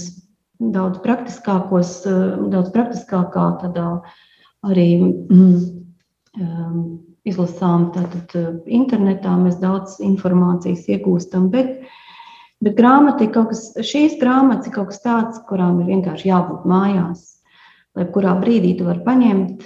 daudz 0.62 1.02
praktiskākos, 1.02 1.98
uh, 2.06 2.38
daudz 2.54 2.70
praktiskākā 2.78 3.50
tādā 3.64 3.90
arī 4.62 4.88
mm, 5.02 5.79
izlasām 7.26 7.90
tātad, 7.94 8.34
uh, 8.38 8.52
internetā, 8.66 9.32
mēs 9.40 9.58
daudz 9.60 9.98
informācijas 10.04 10.86
iegūstam. 10.88 11.48
Bet, 11.50 11.82
bet 12.62 12.78
grāmata 12.78 13.26
ir 13.26 13.32
kaut 13.34 13.50
kas, 13.52 13.66
šīs 13.76 14.18
grāmatas 14.20 14.70
ir 14.70 14.76
kaut 14.76 14.92
kas 14.92 15.02
tāds, 15.04 15.42
kurām 15.48 15.82
ir 15.82 15.90
vienkārši 15.90 16.30
jābūt 16.30 16.66
mājās. 16.70 17.26
Lai 17.98 18.06
kurā 18.14 18.36
brīdī 18.38 18.76
tu 18.78 18.86
vari 18.86 19.02
paņemt 19.02 19.64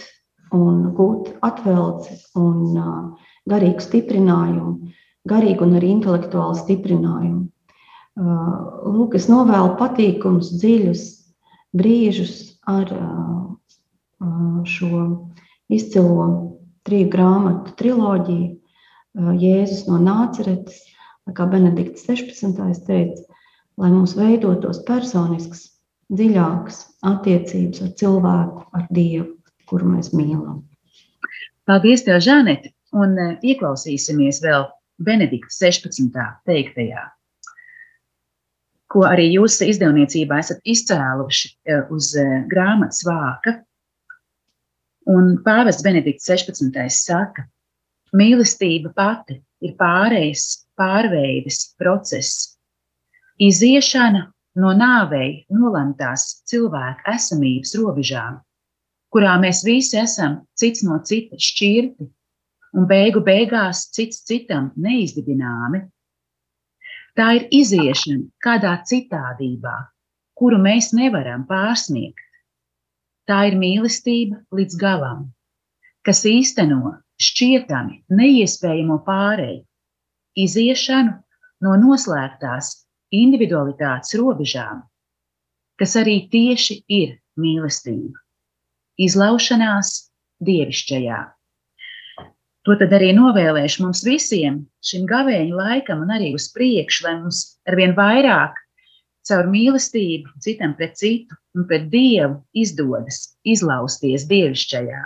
un 0.56 0.94
gūt 0.96 1.34
atvelci 1.44 2.16
un 2.40 2.78
uh, 2.80 3.32
garīgu 3.50 3.84
stiprinājumu, 3.84 4.94
garīgu 5.28 5.66
un 5.66 5.76
arī 5.76 5.92
intelektuālu 5.98 6.56
stiprinājumu. 6.62 7.42
Uh, 8.14 8.88
lūk, 8.94 9.18
es 9.18 9.28
novēlu 9.28 9.74
patīkums, 9.76 10.54
dziļus 10.62 11.04
brīžus 11.74 12.34
ar 12.70 12.88
šo 14.64 15.00
izcilo 15.68 16.53
triju 16.84 17.08
grāmatu 17.12 17.74
triloģiju, 17.78 18.50
Jēzus 19.40 19.84
no 19.86 20.00
Nāceretes, 20.02 20.80
kā 21.36 21.46
Benedikts 21.48 22.04
16. 22.08 22.58
teica, 22.86 23.40
lai 23.80 23.90
mums 23.92 24.16
veidotos 24.18 24.82
personisks, 24.88 25.68
dziļāks 26.12 26.80
attiecības 27.06 27.84
ar 27.86 27.92
cilvēku, 28.00 28.64
ar 28.76 28.86
Dievu, 28.92 29.30
kuru 29.70 29.94
mēs 29.94 30.12
mīlam. 30.12 30.62
Paldies, 31.64 32.04
tev, 32.04 32.20
Žanete, 32.20 32.74
un 32.92 33.16
ieklausīsimies 33.40 34.42
vēl 34.44 34.66
Benedikta 35.04 35.54
16. 35.54 36.10
teiktajā, 36.46 37.06
ko 38.92 39.06
arī 39.08 39.30
jūs 39.32 39.62
izdevniecībā 39.64 40.42
esat 40.42 40.60
izcēluši 40.68 41.54
uz 41.94 42.10
grāmatas 42.50 43.00
vāka 43.06 43.56
Un 45.04 45.34
pāvests 45.44 45.84
Benedikts 45.84 46.24
16. 46.30 46.72
saka, 46.88 47.42
mīlestība 48.16 48.88
pati 48.96 49.36
ir 49.60 49.74
pārējais, 49.76 50.44
pārveides 50.80 51.58
process, 51.76 52.56
iziešana 53.36 54.22
no 54.62 54.72
nāvei 54.78 55.44
nolemtās 55.52 56.24
cilvēka 56.48 57.18
esamības 57.18 57.74
robežām, 57.76 58.40
kurā 59.12 59.36
mēs 59.44 59.60
visi 59.68 60.00
esam 60.00 60.40
cits 60.56 60.86
no 60.88 60.96
cita 61.04 61.36
šķirti 61.36 62.08
un 62.74 62.88
beigu 62.88 63.20
beigās 63.28 63.84
cits 63.92 64.24
citam 64.24 64.72
neizdibināmi. 64.80 65.84
Tā 67.14 67.28
ir 67.36 67.50
iziešana 67.52 68.24
kādā 68.42 68.78
citādībā, 68.88 69.76
kuru 70.32 70.56
mēs 70.64 70.94
nevaram 70.96 71.44
pārsniegt 71.46 72.23
Tā 73.30 73.38
ir 73.48 73.54
mīlestība 73.56 74.42
līdz 74.52 74.76
galam, 74.80 75.28
kas 76.04 76.24
īsteno 76.28 76.98
šķietami 77.24 78.02
neiespējamo 78.12 78.98
pārēju, 79.06 79.62
iziešanu 80.44 81.14
no 81.64 81.76
noslēgtās 81.80 82.72
individualitātes 83.14 84.16
robežām, 84.20 84.82
kas 85.80 85.96
arī 86.00 86.18
tieši 86.32 86.82
ir 86.92 87.14
mīlestība, 87.40 88.18
izlaušanās 89.00 89.94
dievišķajā. 90.44 91.22
To 92.64 92.76
tad 92.80 92.92
arī 92.96 93.10
novēlēšu 93.16 93.84
mums 93.84 94.02
visiem 94.04 94.62
šim 94.84 95.08
gavēņa 95.08 95.56
laikam 95.56 96.04
un 96.04 96.12
arī 96.16 96.30
uz 96.36 96.50
priekšu, 96.52 97.06
lai 97.08 97.16
mums 97.22 97.40
arvien 97.68 97.96
vairāk 97.96 98.60
caur 99.28 99.48
mīlestību 99.50 100.38
citam 100.44 100.74
pret 100.78 100.96
citu 101.00 101.36
un 101.56 101.66
pret 101.68 101.90
Dievu 101.92 102.40
izdodas 102.64 103.20
izlausties 103.44 104.26
dievišķajā. 104.30 105.04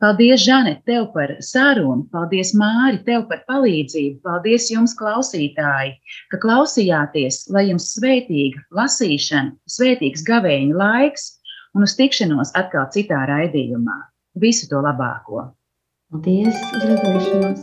Paldies, 0.00 0.40
Žanet, 0.40 0.78
tev 0.88 1.10
par 1.12 1.34
sarunu, 1.44 2.06
paldies, 2.08 2.54
Māri, 2.56 3.02
tev 3.04 3.26
par 3.28 3.42
palīdzību, 3.50 4.22
paldies 4.24 4.70
jums, 4.72 4.94
klausītāji, 4.96 5.92
ka 6.32 6.40
klausījāties, 6.40 7.42
lai 7.52 7.66
jums 7.68 7.90
svētīga 7.98 8.64
lasīšana, 8.80 9.52
svētīgs 9.68 10.24
gavēņa 10.24 10.80
laiks 10.80 11.28
un 11.76 11.84
uz 11.84 11.98
tikšanos 12.00 12.56
atkal 12.56 12.88
citā 12.96 13.26
raidījumā. 13.28 13.98
Visu 14.40 14.72
to 14.72 14.80
labāko! 14.80 15.50
Paldies, 16.08 16.56
uz 16.72 16.82
redzēšanos! 16.88 17.60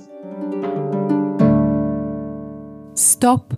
Stop! 2.94 3.58